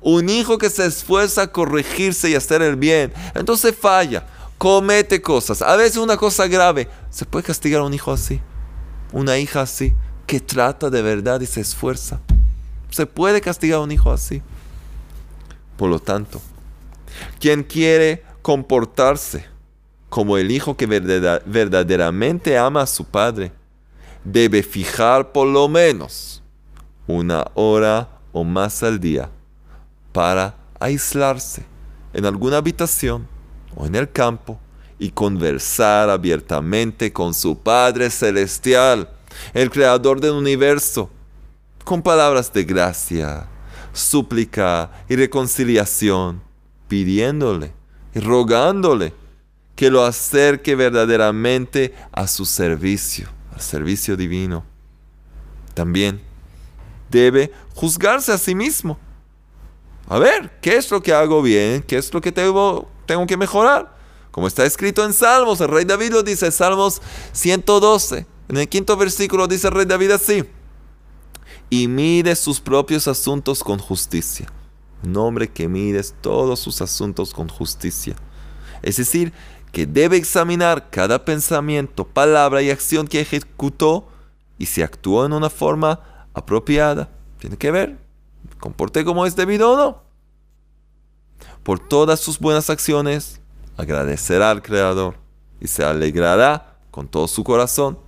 Un 0.00 0.28
hijo 0.28 0.58
que 0.58 0.70
se 0.70 0.86
esfuerza 0.86 1.42
a 1.42 1.52
corregirse 1.52 2.30
y 2.30 2.36
hacer 2.36 2.62
el 2.62 2.76
bien, 2.76 3.12
entonces 3.34 3.74
falla, 3.76 4.28
comete 4.56 5.20
cosas, 5.20 5.60
a 5.60 5.74
veces 5.74 5.96
una 5.96 6.16
cosa 6.16 6.46
grave. 6.46 6.88
¿Se 7.10 7.24
puede 7.24 7.44
castigar 7.44 7.80
a 7.80 7.84
un 7.84 7.92
hijo 7.92 8.12
así? 8.12 8.40
Una 9.12 9.38
hija 9.38 9.62
así, 9.62 9.94
que 10.24 10.38
trata 10.38 10.88
de 10.88 11.02
verdad 11.02 11.40
y 11.40 11.46
se 11.46 11.60
esfuerza. 11.60 12.20
¿Se 12.90 13.06
puede 13.06 13.40
castigar 13.40 13.80
a 13.80 13.82
un 13.82 13.90
hijo 13.90 14.12
así? 14.12 14.40
Por 15.76 15.90
lo 15.90 15.98
tanto, 15.98 16.40
quien 17.40 17.64
quiere 17.64 18.22
comportarse 18.40 19.46
como 20.08 20.38
el 20.38 20.50
hijo 20.50 20.76
que 20.76 20.86
verdaderamente 20.86 22.56
ama 22.56 22.82
a 22.82 22.86
su 22.86 23.04
padre, 23.04 23.52
debe 24.24 24.62
fijar 24.62 25.32
por 25.32 25.46
lo 25.48 25.68
menos 25.68 26.42
una 27.06 27.46
hora 27.54 28.08
o 28.32 28.44
más 28.44 28.82
al 28.82 29.00
día 29.00 29.30
para 30.12 30.54
aislarse 30.78 31.64
en 32.12 32.26
alguna 32.26 32.58
habitación 32.58 33.26
o 33.74 33.86
en 33.86 33.94
el 33.94 34.10
campo 34.10 34.58
y 34.98 35.10
conversar 35.10 36.10
abiertamente 36.10 37.12
con 37.12 37.32
su 37.32 37.58
Padre 37.58 38.10
Celestial, 38.10 39.08
el 39.54 39.70
Creador 39.70 40.20
del 40.20 40.32
universo, 40.32 41.10
con 41.84 42.02
palabras 42.02 42.52
de 42.52 42.64
gracia, 42.64 43.46
súplica 43.92 44.90
y 45.08 45.16
reconciliación, 45.16 46.42
pidiéndole 46.88 47.72
y 48.14 48.20
rogándole 48.20 49.14
que 49.76 49.90
lo 49.90 50.04
acerque 50.04 50.74
verdaderamente 50.74 51.94
a 52.10 52.26
su 52.26 52.44
servicio, 52.44 53.28
servicio 53.60 54.16
divino. 54.16 54.64
También 55.74 56.20
debe 57.10 57.52
juzgarse 57.74 58.32
a 58.32 58.38
sí 58.38 58.54
mismo. 58.54 58.98
A 60.08 60.18
ver, 60.18 60.58
¿qué 60.60 60.76
es 60.76 60.90
lo 60.90 61.02
que 61.02 61.12
hago 61.12 61.42
bien? 61.42 61.82
¿Qué 61.82 61.98
es 61.98 62.12
lo 62.12 62.20
que 62.20 62.32
tengo, 62.32 62.88
tengo 63.06 63.26
que 63.26 63.36
mejorar? 63.36 63.96
Como 64.30 64.46
está 64.46 64.64
escrito 64.64 65.04
en 65.04 65.12
Salmos, 65.12 65.60
el 65.60 65.68
rey 65.68 65.84
David 65.84 66.12
lo 66.12 66.22
dice, 66.22 66.50
Salmos 66.50 67.02
112. 67.32 68.26
En 68.48 68.56
el 68.56 68.68
quinto 68.68 68.96
versículo 68.96 69.46
dice 69.46 69.68
el 69.68 69.74
rey 69.74 69.84
David 69.84 70.12
así. 70.12 70.44
Y 71.70 71.88
mide 71.88 72.34
sus 72.36 72.60
propios 72.60 73.08
asuntos 73.08 73.62
con 73.62 73.78
justicia. 73.78 74.50
Un 75.02 75.16
hombre 75.16 75.48
que 75.48 75.68
mide 75.68 76.02
todos 76.20 76.60
sus 76.60 76.80
asuntos 76.80 77.34
con 77.34 77.48
justicia. 77.48 78.16
Es 78.82 78.96
decir, 78.96 79.32
que 79.72 79.86
debe 79.86 80.16
examinar 80.16 80.90
cada 80.90 81.24
pensamiento, 81.24 82.06
palabra 82.06 82.62
y 82.62 82.70
acción 82.70 83.06
que 83.06 83.20
ejecutó 83.20 84.08
y 84.58 84.66
si 84.66 84.82
actuó 84.82 85.26
en 85.26 85.32
una 85.32 85.50
forma 85.50 86.26
apropiada. 86.34 87.10
Tiene 87.38 87.56
que 87.56 87.70
ver, 87.70 87.98
comporté 88.58 89.04
como 89.04 89.26
es 89.26 89.36
debido 89.36 89.72
o 89.72 89.76
no. 89.76 90.02
Por 91.62 91.78
todas 91.78 92.20
sus 92.20 92.38
buenas 92.38 92.70
acciones, 92.70 93.40
agradecerá 93.76 94.50
al 94.50 94.62
Creador 94.62 95.16
y 95.60 95.68
se 95.68 95.84
alegrará 95.84 96.78
con 96.90 97.06
todo 97.06 97.28
su 97.28 97.44
corazón. 97.44 97.98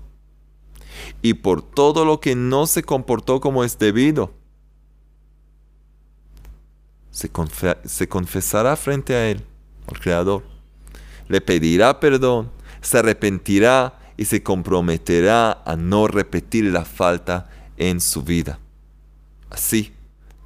Y 1.22 1.34
por 1.34 1.62
todo 1.62 2.04
lo 2.04 2.20
que 2.20 2.34
no 2.34 2.66
se 2.66 2.82
comportó 2.82 3.40
como 3.40 3.64
es 3.64 3.78
debido, 3.78 4.32
se, 7.10 7.30
se 7.84 8.08
confesará 8.08 8.76
frente 8.76 9.14
a 9.14 9.28
Él, 9.30 9.44
al 9.86 10.00
Creador 10.00 10.59
le 11.30 11.40
pedirá 11.40 12.00
perdón, 12.00 12.50
se 12.82 12.98
arrepentirá 12.98 13.98
y 14.16 14.24
se 14.24 14.42
comprometerá 14.42 15.62
a 15.64 15.76
no 15.76 16.08
repetir 16.08 16.64
la 16.64 16.84
falta 16.84 17.48
en 17.76 18.00
su 18.00 18.22
vida. 18.22 18.58
Así, 19.48 19.92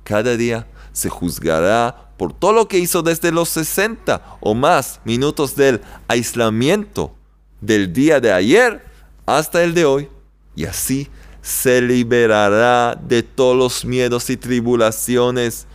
cada 0.05 0.37
día 0.37 0.68
se 0.92 1.09
juzgará 1.09 2.12
por 2.18 2.35
todo 2.35 2.53
lo 2.53 2.68
que 2.68 2.79
hizo 2.79 3.03
desde 3.03 3.33
los 3.33 3.49
60 3.49 4.38
o 4.40 4.55
más 4.55 5.01
minutos 5.05 5.57
del 5.57 5.81
aislamiento 6.07 7.14
del 7.62 7.92
día 7.92 8.20
de 8.20 8.31
ayer 8.31 8.85
hasta 9.25 9.64
el 9.64 9.73
de 9.73 9.87
hoy. 9.87 10.09
Y 10.55 10.66
así 10.66 11.09
se 11.40 11.81
liberará 11.81 12.94
de 12.94 13.23
todos 13.23 13.57
los 13.57 13.85
miedos 13.87 14.29
y 14.29 14.37
tribulaciones. 14.37 15.66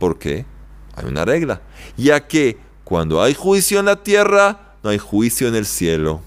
¿Por 0.00 0.18
qué? 0.18 0.44
Hay 0.96 1.06
una 1.06 1.24
regla. 1.24 1.62
Ya 1.96 2.26
que 2.26 2.65
cuando 2.86 3.20
hay 3.20 3.34
juicio 3.34 3.80
en 3.80 3.86
la 3.86 4.00
tierra, 4.00 4.76
no 4.84 4.90
hay 4.90 4.98
juicio 4.98 5.48
en 5.48 5.56
el 5.56 5.66
cielo. 5.66 6.20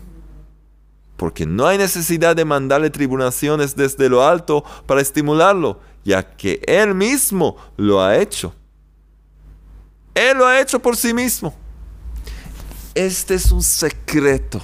Porque 1.15 1.45
no 1.45 1.65
hay 1.65 1.77
necesidad 1.77 2.35
de 2.35 2.43
mandarle 2.43 2.89
tribulaciones 2.89 3.77
desde 3.77 4.09
lo 4.09 4.27
alto 4.27 4.65
para 4.85 4.99
estimularlo, 4.99 5.79
ya 6.03 6.21
que 6.35 6.59
Él 6.67 6.93
mismo 6.95 7.55
lo 7.77 8.01
ha 8.01 8.17
hecho. 8.17 8.53
Él 10.13 10.37
lo 10.37 10.45
ha 10.45 10.59
hecho 10.59 10.81
por 10.81 10.97
sí 10.97 11.13
mismo. 11.13 11.55
Este 12.93 13.35
es 13.35 13.53
un 13.53 13.63
secreto 13.63 14.61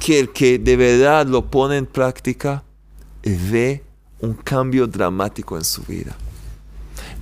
que 0.00 0.18
el 0.18 0.32
que 0.32 0.58
de 0.58 0.76
verdad 0.78 1.26
lo 1.26 1.44
pone 1.50 1.76
en 1.76 1.84
práctica 1.84 2.64
ve 3.22 3.84
un 4.20 4.32
cambio 4.32 4.86
dramático 4.86 5.58
en 5.58 5.64
su 5.64 5.82
vida. 5.82 6.16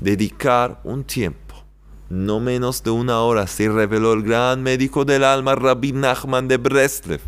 Dedicar 0.01 0.81
un 0.85 1.03
tiempo, 1.03 1.44
no 2.11 2.41
menos 2.41 2.83
de 2.83 2.91
una 2.91 3.21
hora, 3.21 3.47
se 3.47 3.69
reveló 3.69 4.13
el 4.13 4.23
gran 4.23 4.63
médico 4.63 5.05
del 5.05 5.25
alma, 5.25 5.55
Rabbi 5.55 5.93
Nachman 5.93 6.49
de 6.49 6.57
Breslev. 6.57 7.21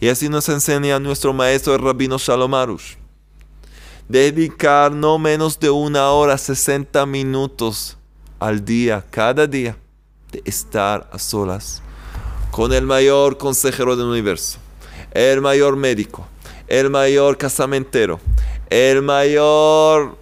Y 0.00 0.08
así 0.08 0.28
nos 0.28 0.48
enseña 0.48 0.98
nuestro 0.98 1.32
maestro 1.32 1.74
el 1.74 1.82
rabino 1.82 2.18
Shalom 2.18 2.54
Arush. 2.54 2.96
Dedicar 4.08 4.92
no 4.92 5.18
menos 5.18 5.60
de 5.60 5.70
una 5.70 6.10
hora, 6.10 6.38
60 6.38 7.04
minutos 7.06 7.96
al 8.40 8.64
día, 8.64 9.04
cada 9.10 9.46
día, 9.46 9.76
de 10.32 10.42
estar 10.44 11.08
a 11.12 11.18
solas 11.18 11.82
con 12.50 12.72
el 12.72 12.86
mayor 12.86 13.36
consejero 13.36 13.96
del 13.96 14.06
universo, 14.06 14.58
el 15.12 15.40
mayor 15.40 15.76
médico, 15.76 16.26
el 16.66 16.90
mayor 16.90 17.36
casamentero, 17.36 18.20
el 18.70 19.02
mayor, 19.02 20.16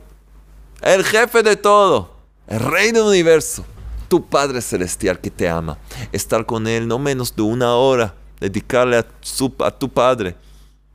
el 0.82 1.04
jefe 1.04 1.42
de 1.42 1.56
todo, 1.56 2.15
el 2.48 2.60
rey 2.60 2.92
del 2.92 3.02
universo, 3.02 3.64
tu 4.08 4.26
Padre 4.26 4.60
Celestial 4.60 5.20
que 5.20 5.30
te 5.30 5.48
ama. 5.48 5.78
Estar 6.12 6.46
con 6.46 6.66
Él 6.66 6.86
no 6.86 6.98
menos 6.98 7.34
de 7.34 7.42
una 7.42 7.74
hora, 7.74 8.14
dedicarle 8.40 8.98
a, 8.98 9.06
a 9.64 9.70
tu 9.70 9.88
Padre. 9.88 10.36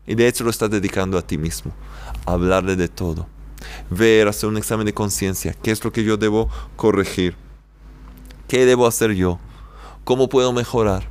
Y 0.08 0.16
de 0.16 0.28
hecho 0.28 0.44
lo 0.44 0.50
estás 0.50 0.70
dedicando 0.70 1.18
a 1.18 1.22
ti 1.22 1.38
mismo. 1.38 1.74
Hablarle 2.26 2.76
de 2.76 2.88
todo. 2.88 3.28
Ver, 3.90 4.28
hacer 4.28 4.50
un 4.50 4.58
examen 4.58 4.86
de 4.86 4.94
conciencia. 4.94 5.54
¿Qué 5.54 5.72
es 5.72 5.84
lo 5.84 5.92
que 5.92 6.04
yo 6.04 6.18
debo 6.18 6.50
corregir? 6.76 7.36
¿Qué 8.48 8.66
debo 8.66 8.88
hacer 8.88 9.14
yo? 9.14 9.40
¿Cómo 10.04 10.30
puedo 10.30 10.52
mejorar? 10.54 11.08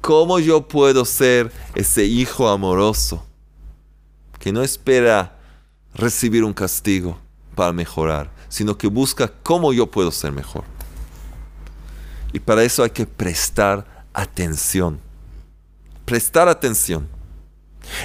¿Cómo 0.00 0.38
yo 0.40 0.66
puedo 0.66 1.04
ser 1.04 1.52
ese 1.74 2.04
hijo 2.04 2.48
amoroso 2.48 3.24
que 4.38 4.52
no 4.52 4.62
espera 4.62 5.38
recibir 5.94 6.42
un 6.42 6.52
castigo 6.52 7.16
para 7.54 7.72
mejorar, 7.72 8.28
sino 8.52 8.76
que 8.76 8.86
busca 8.86 9.32
cómo 9.42 9.72
yo 9.72 9.90
puedo 9.90 10.12
ser 10.12 10.30
mejor? 10.30 10.64
Y 12.34 12.38
para 12.38 12.62
eso 12.62 12.82
hay 12.82 12.90
que 12.90 13.06
prestar 13.06 14.04
atención. 14.12 15.00
Prestar 16.04 16.48
atención. 16.48 17.08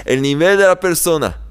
El 0.06 0.22
nivel 0.22 0.58
de 0.58 0.66
la 0.66 0.80
persona 0.80 1.42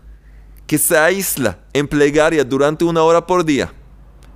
que 0.66 0.78
se 0.78 0.96
aísla 0.96 1.58
en 1.74 1.86
plegaria 1.86 2.42
durante 2.42 2.86
una 2.86 3.02
hora 3.02 3.26
por 3.26 3.44
día 3.44 3.70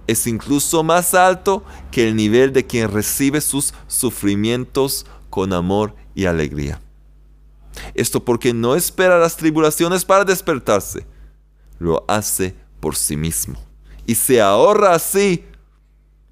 es 0.06 0.26
incluso 0.26 0.82
más 0.82 1.14
alto 1.14 1.64
que 1.90 2.06
el 2.06 2.14
nivel 2.14 2.52
de 2.52 2.66
quien 2.66 2.92
recibe 2.92 3.40
sus 3.40 3.72
sufrimientos 3.86 5.06
con 5.30 5.54
amor 5.54 5.94
y 6.14 6.26
alegría. 6.26 6.82
Esto 7.94 8.22
porque 8.22 8.52
no 8.52 8.76
espera 8.76 9.18
las 9.18 9.38
tribulaciones 9.38 10.04
para 10.04 10.26
despertarse, 10.26 11.06
lo 11.78 12.04
hace 12.06 12.54
por 12.78 12.94
sí 12.94 13.16
mismo 13.16 13.69
y 14.10 14.16
se 14.16 14.40
ahorra 14.40 14.92
así 14.92 15.44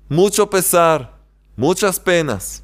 mucho 0.09 0.51
pesar, 0.51 1.17
muchas 1.55 2.01
penas. 2.01 2.61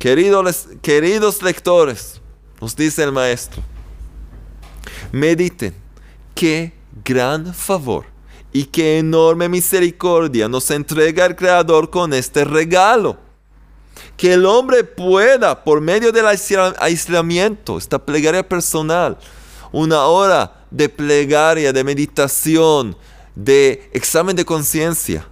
Queridos, 0.00 0.66
queridos 0.82 1.40
lectores, 1.40 2.20
nos 2.60 2.74
dice 2.74 3.04
el 3.04 3.12
maestro, 3.12 3.62
mediten 5.12 5.72
qué 6.34 6.72
gran 7.04 7.54
favor 7.54 8.04
y 8.52 8.64
qué 8.64 8.98
enorme 8.98 9.48
misericordia 9.48 10.48
nos 10.48 10.68
entrega 10.72 11.26
el 11.26 11.36
Creador 11.36 11.90
con 11.90 12.12
este 12.12 12.44
regalo 12.44 13.16
que 14.16 14.32
el 14.32 14.44
hombre 14.44 14.82
pueda, 14.82 15.62
por 15.62 15.80
medio 15.80 16.10
del 16.10 16.26
aislamiento, 16.26 17.78
esta 17.78 18.04
plegaria 18.04 18.48
personal, 18.48 19.16
una 19.70 20.04
hora 20.06 20.63
de 20.74 20.88
plegaria, 20.88 21.72
de 21.72 21.84
meditación, 21.84 22.96
de 23.36 23.88
examen 23.92 24.34
de 24.34 24.44
conciencia, 24.44 25.24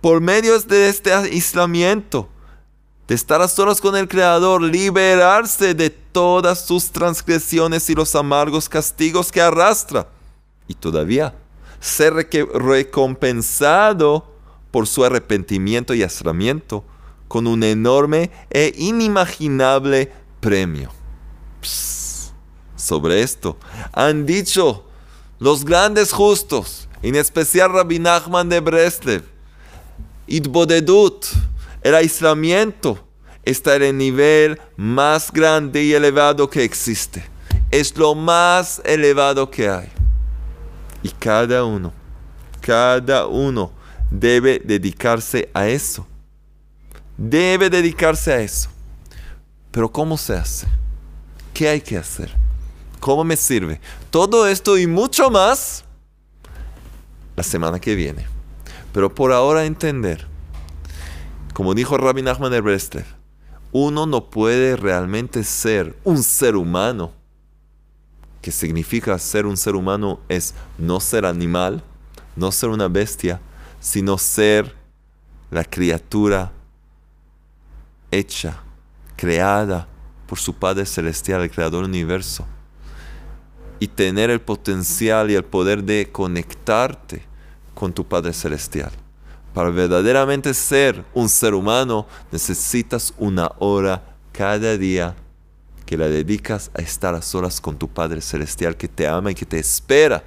por 0.00 0.20
medio 0.20 0.58
de 0.58 0.88
este 0.88 1.12
aislamiento, 1.12 2.28
de 3.06 3.14
estar 3.14 3.40
a 3.40 3.46
solas 3.46 3.80
con 3.80 3.96
el 3.96 4.08
Creador, 4.08 4.60
liberarse 4.60 5.74
de 5.74 5.90
todas 5.90 6.66
sus 6.66 6.90
transgresiones 6.90 7.88
y 7.88 7.94
los 7.94 8.16
amargos 8.16 8.68
castigos 8.68 9.30
que 9.30 9.40
arrastra, 9.40 10.08
y 10.66 10.74
todavía 10.74 11.36
ser 11.78 12.14
recompensado 12.14 14.34
por 14.72 14.88
su 14.88 15.04
arrepentimiento 15.04 15.94
y 15.94 16.02
aislamiento 16.02 16.82
con 17.28 17.46
un 17.46 17.62
enorme 17.62 18.32
e 18.50 18.72
inimaginable 18.76 20.12
premio. 20.40 20.90
Sobre 22.80 23.22
esto 23.22 23.56
han 23.92 24.26
dicho 24.26 24.86
los 25.38 25.64
grandes 25.64 26.12
justos, 26.12 26.88
en 27.02 27.14
especial 27.14 27.72
Rabbi 27.72 27.98
Nachman 27.98 28.48
de 28.48 28.60
Breslev, 28.60 29.24
Itbodedut, 30.26 31.26
el 31.82 31.94
aislamiento, 31.94 32.98
está 33.44 33.76
en 33.76 33.82
el 33.82 33.98
nivel 33.98 34.60
más 34.76 35.32
grande 35.32 35.82
y 35.82 35.92
elevado 35.92 36.48
que 36.48 36.64
existe. 36.64 37.24
Es 37.70 37.96
lo 37.96 38.14
más 38.14 38.80
elevado 38.84 39.50
que 39.50 39.68
hay. 39.68 39.88
Y 41.02 41.08
cada 41.10 41.64
uno, 41.64 41.92
cada 42.60 43.26
uno 43.26 43.72
debe 44.10 44.60
dedicarse 44.62 45.48
a 45.54 45.68
eso 45.68 46.06
debe 47.20 47.68
dedicarse 47.68 48.32
a 48.32 48.40
eso. 48.40 48.70
Pero 49.70 49.92
¿cómo 49.92 50.16
se 50.16 50.34
hace? 50.34 50.66
¿Qué 51.52 51.68
hay 51.68 51.80
que 51.80 51.98
hacer? 51.98 52.34
¿Cómo 53.00 53.24
me 53.24 53.36
sirve? 53.36 53.80
Todo 54.10 54.46
esto 54.46 54.78
y 54.78 54.86
mucho 54.86 55.30
más 55.30 55.84
la 57.34 57.42
semana 57.42 57.80
que 57.80 57.94
viene. 57.94 58.26
Pero 58.92 59.14
por 59.14 59.32
ahora 59.32 59.64
entender, 59.64 60.26
como 61.54 61.74
dijo 61.74 61.96
Rabbi 61.96 62.22
Nachman 62.22 62.52
de 62.52 63.04
uno 63.72 64.06
no 64.06 64.28
puede 64.30 64.76
realmente 64.76 65.44
ser 65.44 65.96
un 66.04 66.22
ser 66.22 66.56
humano. 66.56 67.12
Que 68.42 68.50
significa 68.50 69.18
ser 69.18 69.46
un 69.46 69.56
ser 69.56 69.74
humano 69.74 70.20
es 70.28 70.54
no 70.78 71.00
ser 71.00 71.24
animal, 71.24 71.82
no 72.36 72.52
ser 72.52 72.70
una 72.70 72.88
bestia, 72.88 73.40
sino 73.80 74.18
ser 74.18 74.74
la 75.50 75.64
criatura 75.64 76.52
hecha, 78.10 78.62
creada 79.16 79.86
por 80.26 80.38
su 80.38 80.54
Padre 80.54 80.86
Celestial, 80.86 81.42
el 81.42 81.50
Creador 81.50 81.82
del 81.82 81.90
universo, 81.90 82.46
y 83.80 83.88
tener 83.88 84.30
el 84.30 84.40
potencial 84.40 85.30
y 85.30 85.34
el 85.34 85.44
poder 85.44 85.82
de 85.82 86.10
conectarte 86.12 87.22
con 87.74 87.92
tu 87.92 88.06
Padre 88.06 88.34
Celestial. 88.34 88.92
Para 89.54 89.70
verdaderamente 89.70 90.54
ser 90.54 91.04
un 91.14 91.28
ser 91.28 91.54
humano 91.54 92.06
necesitas 92.30 93.12
una 93.18 93.50
hora 93.58 94.04
cada 94.32 94.76
día 94.76 95.16
que 95.86 95.96
la 95.96 96.08
dedicas 96.08 96.70
a 96.74 96.82
estar 96.82 97.14
a 97.14 97.22
solas 97.22 97.60
con 97.60 97.76
tu 97.76 97.88
Padre 97.88 98.20
Celestial 98.20 98.76
que 98.76 98.86
te 98.86 99.08
ama 99.08 99.32
y 99.32 99.34
que 99.34 99.46
te 99.46 99.58
espera. 99.58 100.22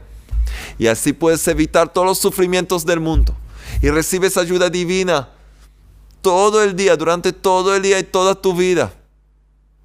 Y 0.78 0.88
así 0.88 1.14
puedes 1.14 1.48
evitar 1.48 1.94
todos 1.94 2.08
los 2.08 2.20
sufrimientos 2.20 2.86
del 2.86 3.00
mundo. 3.00 3.34
Y 3.82 3.90
recibes 3.90 4.36
ayuda 4.36 4.70
divina 4.70 5.30
todo 6.22 6.64
el 6.64 6.76
día, 6.76 6.98
durante 6.98 7.32
todo 7.32 7.76
el 7.76 7.82
día 7.82 8.00
y 8.00 8.04
toda 8.04 8.36
tu 8.36 8.56
vida. 8.56 8.92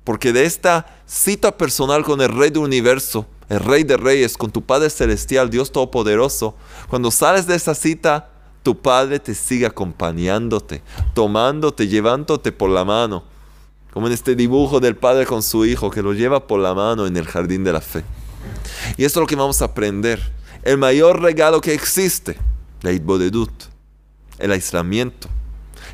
Porque 0.05 0.33
de 0.33 0.47
esta 0.47 1.03
cita 1.07 1.57
personal 1.57 2.03
con 2.03 2.21
el 2.23 2.31
Rey 2.31 2.51
del 2.51 2.63
Universo, 2.63 3.27
el 3.49 3.61
Rey 3.61 3.85
de 3.85 3.97
Reyes, 3.97 4.37
con 4.37 4.51
tu 4.51 4.63
Padre 4.63 4.91
Celestial, 4.91 5.51
Dios 5.51 5.73
Todopoderoso, 5.73 6.55
cuando 6.89 7.11
sales 7.11 7.47
de 7.47 7.55
esa 7.55 7.75
cita, 7.75 8.31
tu 8.63 8.81
Padre 8.81 9.19
te 9.19 9.35
sigue 9.35 9.67
acompañándote, 9.67 10.83
tomándote, 11.15 11.89
llevándote 11.89 12.53
por 12.53 12.71
la 12.71 12.85
mano. 12.85 13.25
Como 13.93 14.07
en 14.07 14.13
este 14.13 14.37
dibujo 14.37 14.81
del 14.81 14.97
Padre 14.97 15.27
con 15.27 15.43
su 15.43 15.65
Hijo, 15.65 15.91
que 15.91 16.03
lo 16.03 16.13
lleva 16.13 16.47
por 16.47 16.61
la 16.61 16.75
mano 16.75 17.07
en 17.07 17.17
el 17.17 17.27
jardín 17.27 17.65
de 17.65 17.73
la 17.73 17.81
fe. 17.81 18.05
Y 18.97 19.05
esto 19.05 19.21
es 19.21 19.23
lo 19.23 19.27
que 19.27 19.37
vamos 19.37 19.63
a 19.63 19.67
aprender. 19.67 20.21
El 20.63 20.77
mayor 20.77 21.23
regalo 21.23 21.61
que 21.61 21.73
existe, 21.73 22.37
la 22.83 22.93
Itbodedut, 22.93 23.51
el 24.39 24.53
aislamiento 24.53 25.29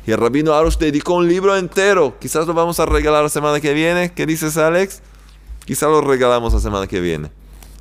y 0.07 0.11
el 0.11 0.17
rabino 0.17 0.53
Arush 0.53 0.77
dedicó 0.77 1.15
un 1.15 1.27
libro 1.27 1.57
entero. 1.57 2.15
Quizás 2.19 2.45
lo 2.45 2.53
vamos 2.53 2.79
a 2.79 2.85
regalar 2.85 3.23
la 3.23 3.29
semana 3.29 3.59
que 3.59 3.73
viene. 3.73 4.13
¿Qué 4.13 4.25
dices, 4.25 4.55
Alex? 4.57 5.01
Quizá 5.65 5.87
lo 5.87 6.01
regalamos 6.01 6.53
la 6.53 6.59
semana 6.59 6.85
que 6.85 7.01
viene. 7.01 7.31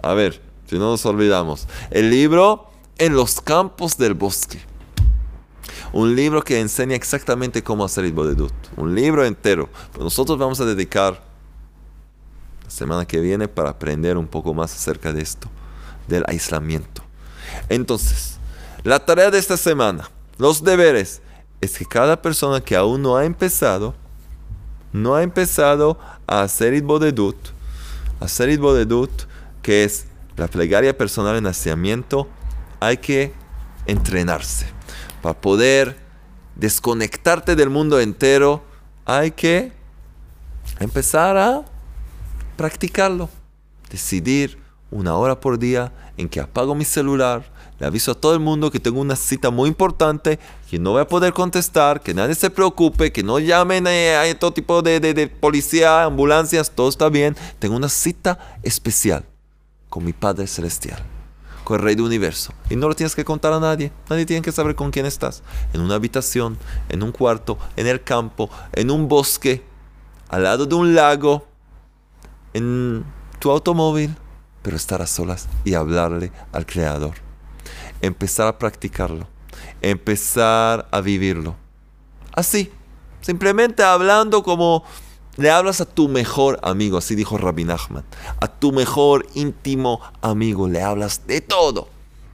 A 0.03 0.15
ver, 0.15 0.41
si 0.67 0.79
no 0.79 0.91
nos 0.91 1.05
olvidamos. 1.07 1.67
El 1.91 2.11
libro 2.11 2.71
En 2.99 3.15
los 3.15 3.41
campos 3.41 3.97
del 3.97 4.15
bosque. 4.15 4.61
Un 5.93 6.15
libro 6.17 6.43
que 6.43 6.61
enseña 6.61 6.95
exactamente 6.97 7.63
cómo 7.63 7.85
hacer 7.85 8.11
Bodedut. 8.13 8.53
Un 8.77 8.95
libro 8.95 9.25
entero. 9.25 9.69
nosotros 9.99 10.39
vamos 10.39 10.61
a 10.61 10.65
dedicar 10.65 11.23
la 12.65 12.71
semana 12.71 13.05
que 13.05 13.21
viene 13.21 13.49
para 13.49 13.71
aprender 13.71 14.17
un 14.17 14.27
poco 14.27 14.55
más 14.55 14.75
acerca 14.75 15.13
de 15.13 15.23
esto, 15.23 15.49
del 16.09 16.25
aislamiento. 16.27 17.03
Entonces, 17.69 18.39
la 18.83 19.05
tarea 19.05 19.31
de 19.31 19.39
esta 19.39 19.57
semana, 19.57 20.11
los 20.39 20.65
deberes, 20.65 21.23
es 21.61 21.79
que 21.79 21.87
cada 21.87 22.21
persona 22.21 22.61
que 22.61 22.77
aún 22.77 23.03
no 23.03 23.17
ha 23.17 23.25
empezado, 23.25 23.95
no 24.93 25.15
ha 25.15 25.23
empezado 25.23 25.99
a 26.27 26.43
hacer 26.43 26.81
Bodedut, 26.83 27.37
hacer 28.21 28.59
Bodedut, 28.59 29.11
que 29.65 29.83
es 29.83 30.05
la 30.37 30.47
plegaria 30.47 30.97
personal 30.97 31.37
en 31.37 31.45
nacimiento, 31.45 32.29
hay 32.81 32.99
que 32.99 33.33
entrenarse. 33.87 34.67
Para 35.23 35.41
poder 35.41 35.97
desconectarte 36.55 37.57
del 37.57 37.71
mundo 37.71 37.99
entero, 37.99 38.63
hay 39.07 39.31
que 39.31 39.73
empezar 40.81 41.39
a 41.39 41.65
practicarlo. 42.57 43.31
Decidir 43.91 44.59
una 44.91 45.17
hora 45.17 45.41
por 45.41 45.59
día 45.59 45.93
en 46.19 46.29
que 46.29 46.41
apago 46.41 46.75
mi 46.75 46.85
celular, 46.85 47.51
le 47.79 47.87
aviso 47.87 48.13
a 48.13 48.15
todo 48.15 48.35
el 48.35 48.41
mundo 48.41 48.71
que 48.71 48.79
tengo 48.79 49.01
una 49.01 49.17
cita 49.17 49.49
muy 49.49 49.69
importante, 49.69 50.39
que 50.71 50.79
no 50.79 50.91
voy 50.91 51.01
a 51.01 51.09
poder 51.09 51.33
contestar, 51.33 52.03
que 52.03 52.13
nadie 52.13 52.35
se 52.35 52.51
preocupe, 52.51 53.13
que 53.13 53.23
no 53.23 53.39
llamen 53.39 53.87
a, 53.87 54.23
todo 54.39 54.53
tipo 54.53 54.83
de, 54.83 55.01
de 55.01 55.27
policía, 55.27 56.05
ambulancias, 56.05 56.71
todo 56.71 56.91
está 56.91 57.09
bien. 57.09 57.35
Tengo 57.59 57.77
una 57.77 57.89
cita 57.89 58.59
especial 58.63 59.25
con 59.95 60.05
mi 60.05 60.13
Padre 60.13 60.49
Celestial 60.49 61.01
con 61.63 61.77
el 61.79 61.85
Rey 61.85 61.95
del 61.95 62.05
Universo. 62.05 62.53
Y 62.69 62.75
no 62.75 62.89
lo 62.89 62.97
tienes 62.97 63.15
que 63.15 63.25
contar 63.25 63.53
a 63.53 63.61
nadie. 63.61 63.93
Nadie 64.11 64.27
tiene 64.27 64.43
que 64.43 64.51
saber 64.51 64.75
con 64.75 64.91
quién 64.91 65.07
estás. 65.07 65.45
En 65.73 65.83
una 65.83 65.95
habitación, 65.95 66.59
en 66.89 67.05
un 67.05 67.13
cuarto, 67.13 67.59
en 67.77 67.87
el 67.87 68.03
campo, 68.03 68.51
en 68.73 68.91
un 68.91 69.07
bosque, 69.07 69.63
al 70.29 70.43
lado 70.43 70.67
de 70.67 70.75
un 70.75 70.97
lago, 70.97 71.47
en 72.55 73.05
tu 73.39 73.53
automóvil, 73.53 74.17
pero 74.63 74.77
estar 74.77 75.01
a 75.01 75.07
solas 75.07 75.49
y 75.65 75.75
hablarle 75.75 76.33
al 76.51 76.67
Creador. 76.67 77.15
Empezar 78.01 78.49
a 78.49 78.59
practicarlo. 78.59 79.29
Empezar 79.81 80.89
a 80.91 81.01
vivirlo. 81.01 81.55
Así, 82.35 82.73
simplemente 83.21 83.85
hablando 83.85 84.43
como 84.43 84.83
le 85.37 85.51
hablas 85.51 85.81
a 85.81 85.85
tu 85.85 86.09
mejor 86.09 86.61
amigo, 86.63 86.99
así 86.99 87.15
dijo 87.15 87.39
Rabbi 87.39 87.65
Nachman. 87.65 88.05
A 88.41 88.47
tu 88.47 88.73
mejor 88.73 89.27
íntimo 89.35 90.01
amigo 90.23 90.69
le 90.69 90.83
hablas 90.83 91.27
de 91.27 91.41
todo. 91.41 91.89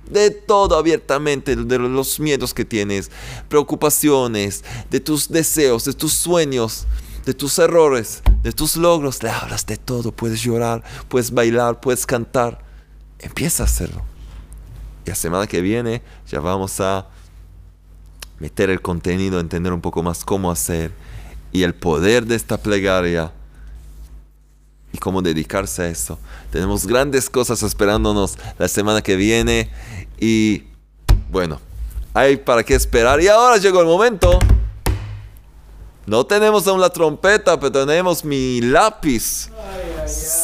De 0.09 0.31
todo 0.31 0.77
abiertamente, 0.77 1.57
de 1.57 1.79
los 1.79 2.21
miedos 2.21 2.53
que 2.53 2.65
tienes, 2.65 3.11
preocupaciones, 3.49 4.65
de 4.91 5.01
tus 5.01 5.29
deseos, 5.29 5.85
de 5.85 5.93
tus 5.93 6.13
sueños, 6.13 6.87
de 7.25 7.33
tus 7.33 7.59
errores, 7.59 8.23
de 8.43 8.53
tus 8.53 8.77
logros. 8.77 9.23
Le 9.23 9.31
hablas 9.31 9.67
de 9.67 9.77
todo. 9.77 10.11
Puedes 10.13 10.43
llorar, 10.43 10.83
puedes 11.09 11.31
bailar, 11.31 11.81
puedes 11.81 12.07
cantar. 12.07 12.63
Empieza 13.21 13.63
a 13.63 13.67
hacerlo. 13.67 14.03
Y 15.07 15.11
la 15.11 15.15
semana 15.15 15.47
que 15.47 15.61
viene 15.61 16.03
ya 16.29 16.41
vamos 16.41 16.81
a 16.81 17.09
meter 18.41 18.69
el 18.69 18.83
contenido, 18.83 19.39
entender 19.39 19.73
un 19.73 19.81
poco 19.81 20.03
más 20.03 20.25
cómo 20.25 20.51
hacer 20.51 20.93
y 21.53 21.63
el 21.63 21.75
poder 21.75 22.27
de 22.27 22.37
esta 22.37 22.57
plegaria 22.57 23.33
y 24.93 24.99
cómo 24.99 25.23
dedicarse 25.23 25.83
a 25.83 25.89
eso. 25.89 26.19
Tenemos 26.51 26.87
grandes 26.87 27.31
cosas 27.31 27.63
esperándonos 27.63 28.37
la 28.59 28.69
semana 28.69 29.03
que 29.03 29.17
viene 29.17 29.71
y 30.19 30.65
bueno, 31.31 31.61
hay 32.15 32.37
para 32.37 32.63
qué 32.63 32.75
esperar. 32.75 33.21
Y 33.21 33.29
ahora 33.29 33.57
llegó 33.57 33.81
el 33.81 33.87
momento. 33.87 34.39
No 36.07 36.27
tenemos 36.27 36.67
aún 36.67 36.81
la 36.81 36.91
trompeta, 36.91 37.59
pero 37.61 37.87
tenemos 37.87 38.25
mi 38.25 38.61
lápiz 38.61 39.49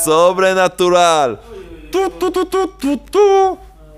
sobrenatural. 0.04 1.40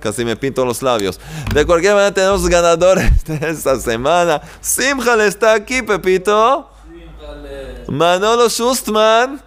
Casi 0.00 0.24
me 0.24 0.36
pinto 0.36 0.64
los 0.64 0.80
labios. 0.80 1.20
De 1.52 1.66
cualquier 1.66 1.92
manera, 1.92 2.14
tenemos 2.14 2.48
ganadores 2.48 3.24
de 3.26 3.50
esta 3.50 3.78
semana. 3.80 4.40
Simjal 4.60 5.20
está 5.20 5.52
aquí, 5.54 5.82
Pepito. 5.82 6.70
Manolo 7.88 8.48
Schustman. 8.50 9.42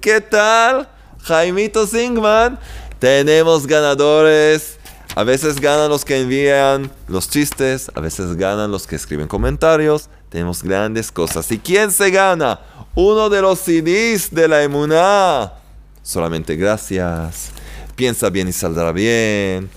¿Qué 0.00 0.20
tal? 0.20 0.88
Jaimito 1.22 1.86
Singman. 1.86 2.58
Tenemos 2.98 3.66
ganadores. 3.66 4.78
A 5.14 5.24
veces 5.24 5.60
ganan 5.60 5.90
los 5.90 6.04
que 6.04 6.20
envían 6.20 6.90
los 7.06 7.28
chistes, 7.28 7.90
a 7.94 8.00
veces 8.00 8.36
ganan 8.36 8.70
los 8.70 8.86
que 8.86 8.96
escriben 8.96 9.28
comentarios. 9.28 10.08
Tenemos 10.30 10.62
grandes 10.62 11.12
cosas. 11.12 11.50
¿Y 11.50 11.58
quién 11.58 11.90
se 11.90 12.10
gana? 12.10 12.60
Uno 12.94 13.28
de 13.28 13.42
los 13.42 13.58
CDs 13.58 14.32
de 14.32 14.48
la 14.48 14.62
Emuná. 14.62 15.52
Solamente 16.02 16.56
gracias. 16.56 17.50
Piensa 17.96 18.30
bien 18.30 18.48
y 18.48 18.52
saldrá 18.52 18.92
bien. 18.92 19.68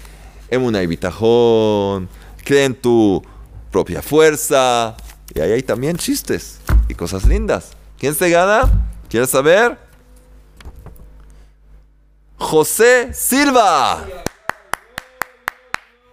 Emuná 0.49 0.81
y 0.83 0.87
Bitajón. 0.87 2.07
Cree 2.45 2.65
en 2.65 2.75
tu 2.75 3.21
propia 3.71 4.01
fuerza. 4.01 4.95
Y 5.33 5.41
ahí 5.41 5.51
hay 5.51 5.63
también 5.63 5.97
chistes 5.97 6.59
y 6.87 6.93
cosas 6.93 7.25
lindas. 7.25 7.71
¿Quién 8.05 8.13
se 8.13 8.29
gana? 8.29 8.71
¿Quieres 9.09 9.31
saber? 9.31 9.79
José 12.37 13.11
Silva. 13.15 14.05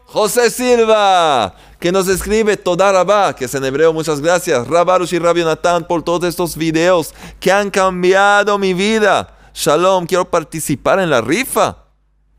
José 0.07 0.49
Silva, 0.49 1.55
que 1.79 1.93
nos 1.93 2.09
escribe 2.09 2.57
Toda 2.57 2.91
Rabá, 2.93 3.37
que 3.37 3.45
es 3.45 3.55
en 3.55 3.67
hebreo, 3.67 3.93
muchas 3.93 4.23
gracias. 4.23 4.67
Rabarush 4.69 5.13
y 5.13 5.19
Rabbi 5.19 5.45
Natán 5.45 5.87
por 5.87 6.03
todos 6.03 6.27
estos 6.27 6.57
videos 6.57 7.13
que 7.39 7.53
han 7.53 7.71
cambiado 7.71 8.57
mi 8.57 8.73
vida. 8.73 9.37
Shalom, 9.53 10.07
quiero 10.07 10.25
participar 10.25 10.99
en 10.99 11.11
la 11.11 11.21
rifa. 11.21 11.77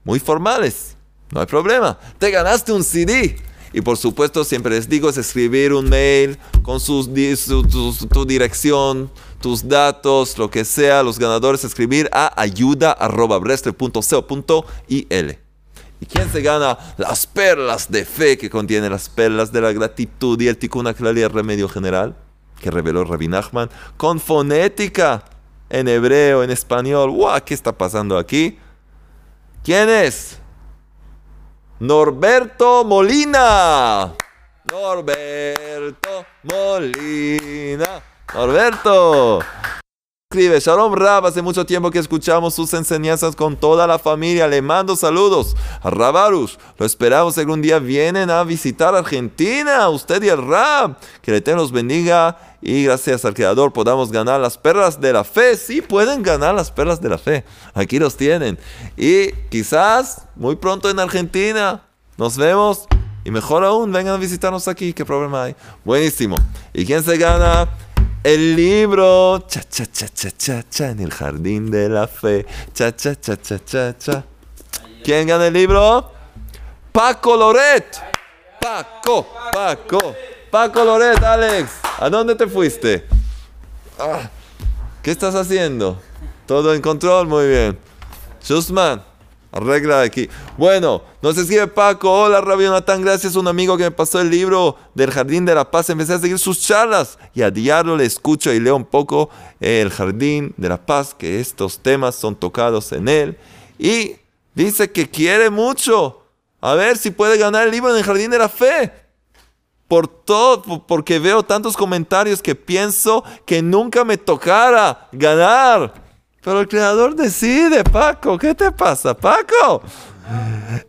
Muy 0.03 0.19
formales, 0.19 0.97
no 1.29 1.41
hay 1.41 1.45
problema. 1.45 1.99
Te 2.17 2.31
ganaste 2.31 2.71
un 2.71 2.83
CD. 2.83 3.39
Y 3.73 3.81
por 3.81 3.97
supuesto, 3.97 4.43
siempre 4.43 4.75
les 4.75 4.87
digo, 4.87 5.09
es 5.09 5.17
escribir 5.17 5.73
un 5.73 5.89
mail 5.89 6.37
con 6.61 6.79
sus, 6.79 7.09
tu, 7.09 8.25
dirección, 8.25 9.11
tus 9.43 9.67
datos, 9.67 10.38
lo 10.38 10.49
que 10.49 10.63
sea, 10.63 11.03
los 11.03 11.19
ganadores, 11.19 11.65
escribir 11.65 12.10
a 12.13 12.41
ayuda.brestre.co.il. 12.41 15.39
¿Y 15.99 16.06
quién 16.06 16.32
se 16.32 16.41
gana 16.41 16.77
las 16.95 17.27
perlas 17.27 17.91
de 17.91 18.06
fe 18.06 18.38
que 18.38 18.49
contiene 18.49 18.89
las 18.89 19.10
perlas 19.10 19.51
de 19.51 19.60
la 19.60 19.73
gratitud 19.73 20.39
y 20.39 20.47
el 20.47 20.58
tikkun 20.58 20.88
el 20.88 21.29
remedio 21.29 21.67
general 21.67 22.15
que 22.62 22.71
reveló 22.71 23.03
Rabbi 23.03 23.27
Nachman 23.27 23.69
con 23.97 24.21
fonética 24.21 25.25
en 25.69 25.89
hebreo, 25.89 26.41
en 26.41 26.49
español? 26.49 27.10
¡Wow! 27.10 27.41
¿Qué 27.45 27.53
está 27.53 27.77
pasando 27.77 28.17
aquí? 28.17 28.58
¿Quién 29.62 29.89
es? 29.89 30.39
Norberto 31.82 32.86
Molina. 32.86 34.13
Norberto 34.71 36.25
Molina. 36.43 38.12
Norberto. 38.33 39.39
Escribe, 40.33 40.59
Shalom 40.59 40.95
Rab, 40.95 41.27
hace 41.27 41.43
mucho 41.43 41.63
tiempo 41.63 41.91
que 41.91 41.99
escuchamos 41.99 42.55
sus 42.55 42.73
enseñanzas 42.73 43.36
con 43.36 43.55
toda 43.55 43.86
la 43.86 44.00
familia. 44.00 44.48
Le 44.48 44.63
mando 44.63 44.95
saludos 44.95 45.56
Rabarus. 45.83 46.58
Lo 46.79 46.87
esperamos 46.87 47.37
algún 47.37 47.62
día 47.62 47.77
vienen 47.77 48.31
a 48.31 48.43
visitar 48.43 48.95
Argentina, 48.95 49.87
usted 49.89 50.23
y 50.23 50.29
el 50.29 50.43
Rab. 50.43 50.98
Que 51.21 51.29
el 51.29 51.37
Eterno 51.37 51.62
los 51.62 51.71
bendiga 51.71 52.56
y 52.63 52.85
gracias 52.85 53.25
al 53.25 53.35
Creador 53.35 53.73
podamos 53.73 54.12
ganar 54.12 54.39
las 54.39 54.58
perlas 54.58 55.00
de 55.00 55.13
la 55.13 55.23
fe. 55.23 55.56
Sí, 55.56 55.83
pueden 55.83 56.23
ganar 56.23 56.56
las 56.56 56.71
perlas 56.71 57.00
de 57.00 57.10
la 57.10 57.19
fe. 57.19 57.45
Aquí 57.75 58.00
los 58.00 58.17
tienen. 58.17 58.58
Y 58.98 59.33
quizás 59.52 60.23
muy 60.35 60.56
pronto 60.56 60.89
en 60.89 61.00
Argentina. 61.00 61.83
Nos 62.17 62.37
vemos. 62.37 62.87
Y 63.23 63.29
mejor 63.29 63.63
aún, 63.63 63.91
vengan 63.91 64.15
a 64.15 64.17
visitarnos 64.17 64.67
aquí. 64.67 64.93
¿Qué 64.93 65.06
problema 65.06 65.43
hay? 65.43 65.56
Buenísimo. 65.85 66.37
¿Y 66.73 66.85
quién 66.85 67.04
se 67.04 67.17
gana? 67.17 67.69
El 68.24 68.56
libro, 68.56 69.44
cha 69.50 69.62
cha 69.69 69.86
cha 69.86 70.08
cha 70.08 70.32
cha 70.32 70.63
cha, 70.69 70.90
en 70.92 71.02
el 71.02 71.12
jardín 71.12 71.69
de 71.69 71.90
la 71.90 72.08
fe, 72.08 72.46
cha 72.74 72.96
cha 72.96 73.15
cha 73.19 73.36
cha 73.36 73.60
cha 73.60 73.98
cha. 73.98 74.24
¿Quién 75.04 75.28
gana 75.28 75.48
el 75.48 75.54
libro? 75.54 76.10
Paco 76.94 77.36
Loret. 77.36 78.02
Paco, 78.62 79.28
Paco, 79.52 80.15
Paco 80.50 80.86
Loret, 80.86 81.21
Alex. 81.21 81.69
¿A 82.00 82.10
dónde 82.10 82.36
te 82.36 82.48
fuiste? 82.48 83.06
Ah, 84.00 84.30
¿Qué 85.02 85.12
estás 85.12 85.36
haciendo? 85.36 86.02
Todo 86.46 86.74
en 86.74 86.82
control, 86.82 87.28
muy 87.28 87.46
bien. 87.50 87.78
Shusman, 88.42 89.04
Arregla 89.54 90.01
aquí. 90.01 90.27
Bueno, 90.58 91.04
nos 91.21 91.37
escribe 91.37 91.67
Paco. 91.67 92.12
Hola, 92.12 92.41
Rabbi 92.41 92.63
Natán. 92.63 93.04
Gracias 93.04 93.35
a 93.35 93.39
un 93.39 93.47
amigo 93.47 93.77
que 93.77 93.83
me 93.83 93.91
pasó 93.91 94.19
el 94.19 94.31
libro 94.31 94.75
del 94.95 95.12
Jardín 95.12 95.45
de 95.45 95.54
la 95.54 95.69
Paz. 95.69 95.91
Empecé 95.91 96.13
a 96.13 96.19
seguir 96.19 96.39
sus 96.39 96.60
charlas 96.60 97.19
y 97.35 97.43
a 97.43 97.51
diario 97.51 97.95
le 97.95 98.04
escucho 98.04 98.51
y 98.51 98.60
leo 98.60 98.75
un 98.75 98.83
poco 98.83 99.29
el 99.60 99.91
Jardín 99.91 100.56
de 100.58 100.69
la 100.69 100.83
Paz, 100.83 101.13
que 101.13 101.39
estos 101.39 101.77
temas 101.77 102.15
son 102.15 102.35
tocados 102.35 102.91
en 102.93 103.08
él. 103.08 103.37
Y 103.77 104.15
dice 104.56 104.91
que 104.91 105.08
quiere 105.08 105.51
mucho. 105.51 106.23
A 106.60 106.73
ver 106.73 106.97
si 106.97 107.12
puede 107.12 107.37
ganar 107.37 107.67
el 107.67 107.71
libro 107.71 107.91
en 107.91 107.97
el 107.97 108.04
Jardín 108.04 108.31
de 108.31 108.39
la 108.39 108.49
Fe. 108.49 108.91
Por 109.87 110.08
todo, 110.08 110.83
porque 110.87 111.19
veo 111.19 111.43
tantos 111.43 111.77
comentarios 111.77 112.41
que 112.41 112.56
pienso 112.56 113.23
que 113.45 113.62
nunca 113.62 114.04
me 114.04 114.17
tocara 114.17 115.10
ganar. 115.12 116.02
Pero 116.44 116.60
el 116.60 116.67
creador 116.67 117.15
decide, 117.15 117.83
Paco. 117.83 118.37
¿Qué 118.37 118.54
te 118.54 118.71
pasa, 118.71 119.15
Paco? 119.15 119.81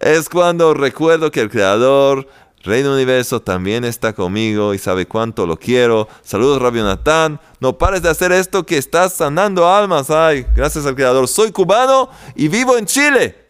Es 0.00 0.28
cuando 0.28 0.74
recuerdo 0.74 1.30
que 1.30 1.40
el 1.40 1.50
creador, 1.50 2.26
del 2.64 2.88
Universo, 2.88 3.40
también 3.40 3.84
está 3.84 4.12
conmigo 4.12 4.74
y 4.74 4.78
sabe 4.78 5.06
cuánto 5.06 5.46
lo 5.46 5.56
quiero. 5.56 6.08
Saludos, 6.22 6.60
Rabio 6.60 6.82
Natán. 6.82 7.38
No 7.60 7.78
pares 7.78 8.02
de 8.02 8.08
hacer 8.08 8.32
esto 8.32 8.66
que 8.66 8.78
estás 8.78 9.12
sanando 9.12 9.68
almas. 9.68 10.10
Ay, 10.10 10.44
gracias 10.56 10.86
al 10.86 10.96
creador. 10.96 11.28
Soy 11.28 11.52
cubano 11.52 12.10
y 12.34 12.48
vivo 12.48 12.76
en 12.76 12.86
Chile. 12.86 13.44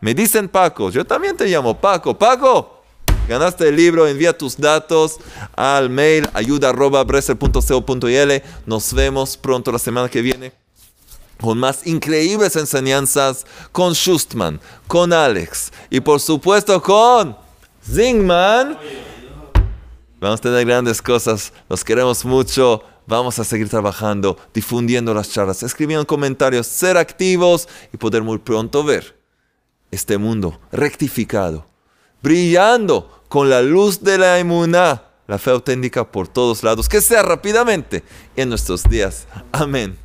Me 0.00 0.14
dicen 0.14 0.48
Paco. 0.48 0.90
Yo 0.90 1.04
también 1.04 1.36
te 1.36 1.46
llamo 1.46 1.80
Paco. 1.80 2.18
Paco. 2.18 2.82
Ganaste 3.28 3.68
el 3.68 3.76
libro, 3.76 4.08
envía 4.08 4.36
tus 4.36 4.56
datos 4.56 5.18
al 5.54 5.88
mail 5.88 6.28
ayuda.bresser.co.il. 6.34 8.42
Nos 8.66 8.92
vemos 8.92 9.36
pronto 9.36 9.70
la 9.70 9.78
semana 9.78 10.08
que 10.08 10.20
viene 10.20 10.61
con 11.42 11.58
más 11.58 11.86
increíbles 11.86 12.56
enseñanzas 12.56 13.44
con 13.72 13.92
Schustman, 13.92 14.60
con 14.86 15.12
Alex 15.12 15.72
y 15.90 16.00
por 16.00 16.20
supuesto 16.20 16.80
con 16.80 17.36
Zingman. 17.84 18.78
Vamos 20.20 20.38
a 20.38 20.42
tener 20.42 20.64
grandes 20.64 21.02
cosas, 21.02 21.52
los 21.68 21.84
queremos 21.84 22.24
mucho. 22.24 22.82
Vamos 23.08 23.40
a 23.40 23.44
seguir 23.44 23.68
trabajando, 23.68 24.38
difundiendo 24.54 25.12
las 25.12 25.30
charlas, 25.30 25.64
escribiendo 25.64 26.06
comentarios, 26.06 26.68
ser 26.68 26.96
activos 26.96 27.68
y 27.92 27.96
poder 27.96 28.22
muy 28.22 28.38
pronto 28.38 28.84
ver 28.84 29.18
este 29.90 30.18
mundo 30.18 30.60
rectificado, 30.70 31.66
brillando 32.22 33.22
con 33.28 33.50
la 33.50 33.60
luz 33.60 34.00
de 34.02 34.18
la 34.18 34.38
inmunidad, 34.38 35.02
la 35.26 35.38
fe 35.38 35.50
auténtica 35.50 36.10
por 36.10 36.28
todos 36.28 36.62
lados, 36.62 36.88
que 36.88 37.00
sea 37.00 37.24
rápidamente 37.24 38.04
en 38.36 38.48
nuestros 38.48 38.84
días. 38.84 39.26
Amén. 39.50 39.98